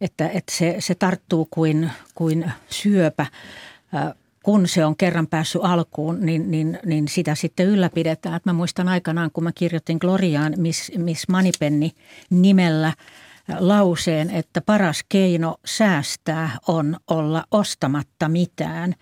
että, 0.00 0.28
että 0.28 0.52
se, 0.54 0.76
se 0.78 0.94
tarttuu 0.94 1.48
kuin, 1.50 1.90
kuin 2.14 2.52
syöpä. 2.70 3.26
Kun 4.42 4.68
se 4.68 4.84
on 4.84 4.96
kerran 4.96 5.26
päässyt 5.26 5.64
alkuun, 5.64 6.18
niin, 6.20 6.50
niin, 6.50 6.78
niin 6.86 7.08
sitä 7.08 7.34
sitten 7.34 7.66
ylläpidetään. 7.66 8.34
Et 8.34 8.44
mä 8.44 8.52
muistan 8.52 8.88
aikanaan, 8.88 9.30
kun 9.32 9.44
mä 9.44 9.52
kirjoitin 9.54 9.98
Gloriaan 10.00 10.54
Miss, 10.56 10.92
Miss 10.96 11.28
Manipenni 11.28 11.92
nimellä 12.30 12.92
lauseen, 13.58 14.30
että 14.30 14.60
paras 14.60 15.04
keino 15.08 15.56
säästää 15.64 16.50
on 16.68 16.96
olla 17.10 17.44
ostamatta 17.50 18.28
mitään, 18.28 18.94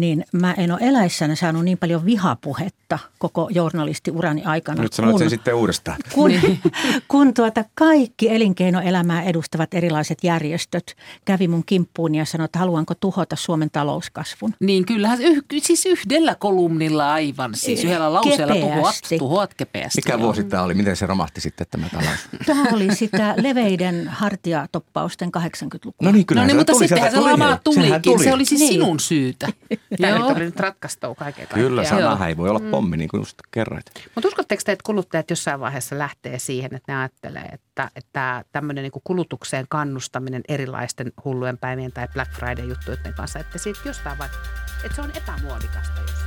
niin 0.00 0.24
mä 0.32 0.52
en 0.52 0.72
ole 0.72 0.80
eläissäni 0.82 1.36
saanut 1.36 1.64
niin 1.64 1.78
paljon 1.78 2.04
vihapuhetta 2.04 2.98
koko 3.18 3.48
journalistiurani 3.52 4.44
aikana. 4.44 4.82
Nyt 4.82 4.92
sanoit 4.92 5.12
kun- 5.12 5.18
sen 5.20 5.30
sitten 5.30 5.54
uudestaan. 5.54 5.96
kun, 6.14 6.30
kun 7.08 7.34
tuota 7.34 7.64
kaikki 7.74 8.28
elinkeinoelämää 8.34 9.22
edustavat 9.22 9.74
erilaiset 9.74 10.18
järjestöt 10.24 10.96
kävi 11.24 11.48
mun 11.48 11.62
kimppuun 11.66 12.14
ja 12.14 12.24
sanoi, 12.24 12.44
että 12.44 12.58
haluanko 12.58 12.94
tuhota 12.94 13.36
Suomen 13.36 13.70
talouskasvun. 13.70 14.54
Niin 14.60 14.86
kyllähän, 14.86 15.18
yh, 15.22 15.42
siis 15.58 15.86
yhdellä 15.86 16.34
kolumnilla 16.34 17.12
aivan, 17.12 17.54
siis 17.54 17.84
yhdellä 17.84 18.12
lauseella 18.12 18.54
tuhoat, 18.54 18.94
tuhoat 19.18 19.54
kepeästi. 19.54 19.98
Mikä 20.04 20.18
vuosi 20.18 20.44
tämä 20.44 20.62
oli? 20.62 20.74
Miten 20.74 20.96
se 20.96 21.06
romahti 21.06 21.40
sitten 21.40 21.66
tämä 21.70 21.88
talous? 21.88 22.18
Tämä 22.46 22.64
oli 22.72 22.94
sitä 22.94 23.34
leveiden 23.36 24.08
hartiatoppausten 24.08 25.30
80-lukua. 25.36 25.92
No 26.08 26.10
niin, 26.12 26.26
kyllä 26.26 26.40
No 26.40 26.46
niin, 26.46 26.56
mutta 26.56 26.74
sittenhän 26.74 27.10
se 27.10 27.20
lama 27.20 27.58
tulikin. 27.64 28.18
Se 28.24 28.32
oli 28.34 28.44
siis 28.44 28.60
Niin. 28.60 28.72
sinun 28.72 29.00
syytä. 29.00 29.48
Tämä 30.00 30.12
nyt 30.12 30.20
Joo. 30.20 30.30
oli 30.30 30.44
nyt 30.44 30.60
ratkaistua 30.60 31.14
kaiken 31.14 31.46
Kyllä, 31.48 31.82
kaikkiaan. 31.82 32.02
sanahan 32.02 32.28
ei 32.28 32.36
voi 32.36 32.48
olla 32.48 32.70
pommi, 32.70 32.96
niin 32.96 33.08
kuin 33.08 33.20
just 33.20 33.38
kerroit. 33.50 33.86
Mutta 34.14 34.28
uskotteko 34.28 34.62
te, 34.66 34.72
että 34.72 34.82
kuluttajat 34.86 35.30
jossain 35.30 35.60
vaiheessa 35.60 35.98
lähtee 35.98 36.38
siihen, 36.38 36.74
että 36.74 36.92
ne 36.92 36.98
ajattelee, 36.98 37.48
että, 37.52 37.90
että 37.96 38.44
tämmöinen 38.52 38.82
niin 38.82 39.02
kulutukseen 39.04 39.66
kannustaminen 39.68 40.42
erilaisten 40.48 41.12
hullujen 41.24 41.58
päivien 41.58 41.92
tai 41.92 42.08
Black 42.08 42.32
Friday-juttujen 42.32 43.14
kanssa, 43.16 43.38
että 43.38 43.58
siitä 43.58 43.80
jostain 43.84 44.18
vaikka, 44.18 44.38
että 44.84 44.96
se 44.96 45.02
on 45.02 45.10
epämuodikasta 45.14 46.00
jossain. 46.00 46.26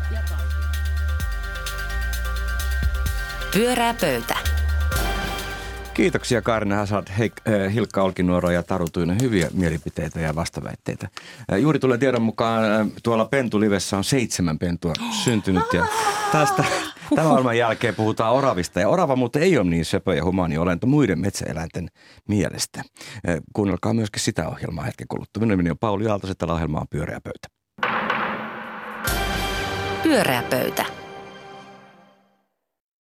Pyöreä 3.54 3.94
pöytä. 4.02 4.49
Kiitoksia 6.00 6.42
Kaarina 6.42 6.76
Hasad, 6.76 7.08
Heik- 7.08 7.52
äh, 7.52 7.74
Hilkka 7.74 8.04
Olkinuoro 8.04 8.52
ja 8.52 8.64
Taru 8.64 8.88
Tuinen. 8.94 9.22
Hyviä 9.22 9.48
mielipiteitä 9.54 10.20
ja 10.20 10.36
vastaväitteitä. 10.36 11.08
Äh, 11.54 11.60
juuri 11.60 11.80
tulee 11.80 11.98
tiedon 11.98 12.22
mukaan 12.22 12.72
äh, 12.72 12.88
tuolla 13.04 13.26
Pentulivessä 13.26 13.98
on 13.98 14.04
seitsemän 14.04 14.60
pentua 14.60 14.94
syntynyt 15.24 15.74
ja 15.74 15.86
tästä 16.32 16.64
tämän 17.16 17.30
maailman 17.30 17.58
jälkeen 17.58 17.96
puhutaan 17.96 18.34
oravista. 18.34 18.80
Ja 18.80 18.90
orava 18.90 19.16
muuten 19.16 19.42
ei 19.42 19.58
ole 19.58 19.70
niin 19.70 19.86
söpö 19.86 20.16
ja 20.16 20.24
humaani 20.24 20.58
olento 20.58 20.88
muiden 20.88 21.20
metsäeläinten 21.20 21.88
mielestä. 22.28 22.80
Äh, 23.30 23.38
kuunnelkaa 23.54 23.94
myöskin 23.94 24.22
sitä 24.22 24.48
ohjelmaa 24.48 24.86
hetken 24.86 25.08
kuluttua. 25.08 25.42
Minun 25.42 25.50
nimeni 25.50 25.72
on 25.72 25.78
Pauli 25.78 26.08
Aaltoset, 26.08 26.38
tällä 26.38 26.54
ohjelma 26.54 26.80
on 26.80 26.88
Pyöreä 26.90 27.20
pöytä. 27.22 27.48
Pyöreä 30.04 30.44
pöytä. 30.50 30.86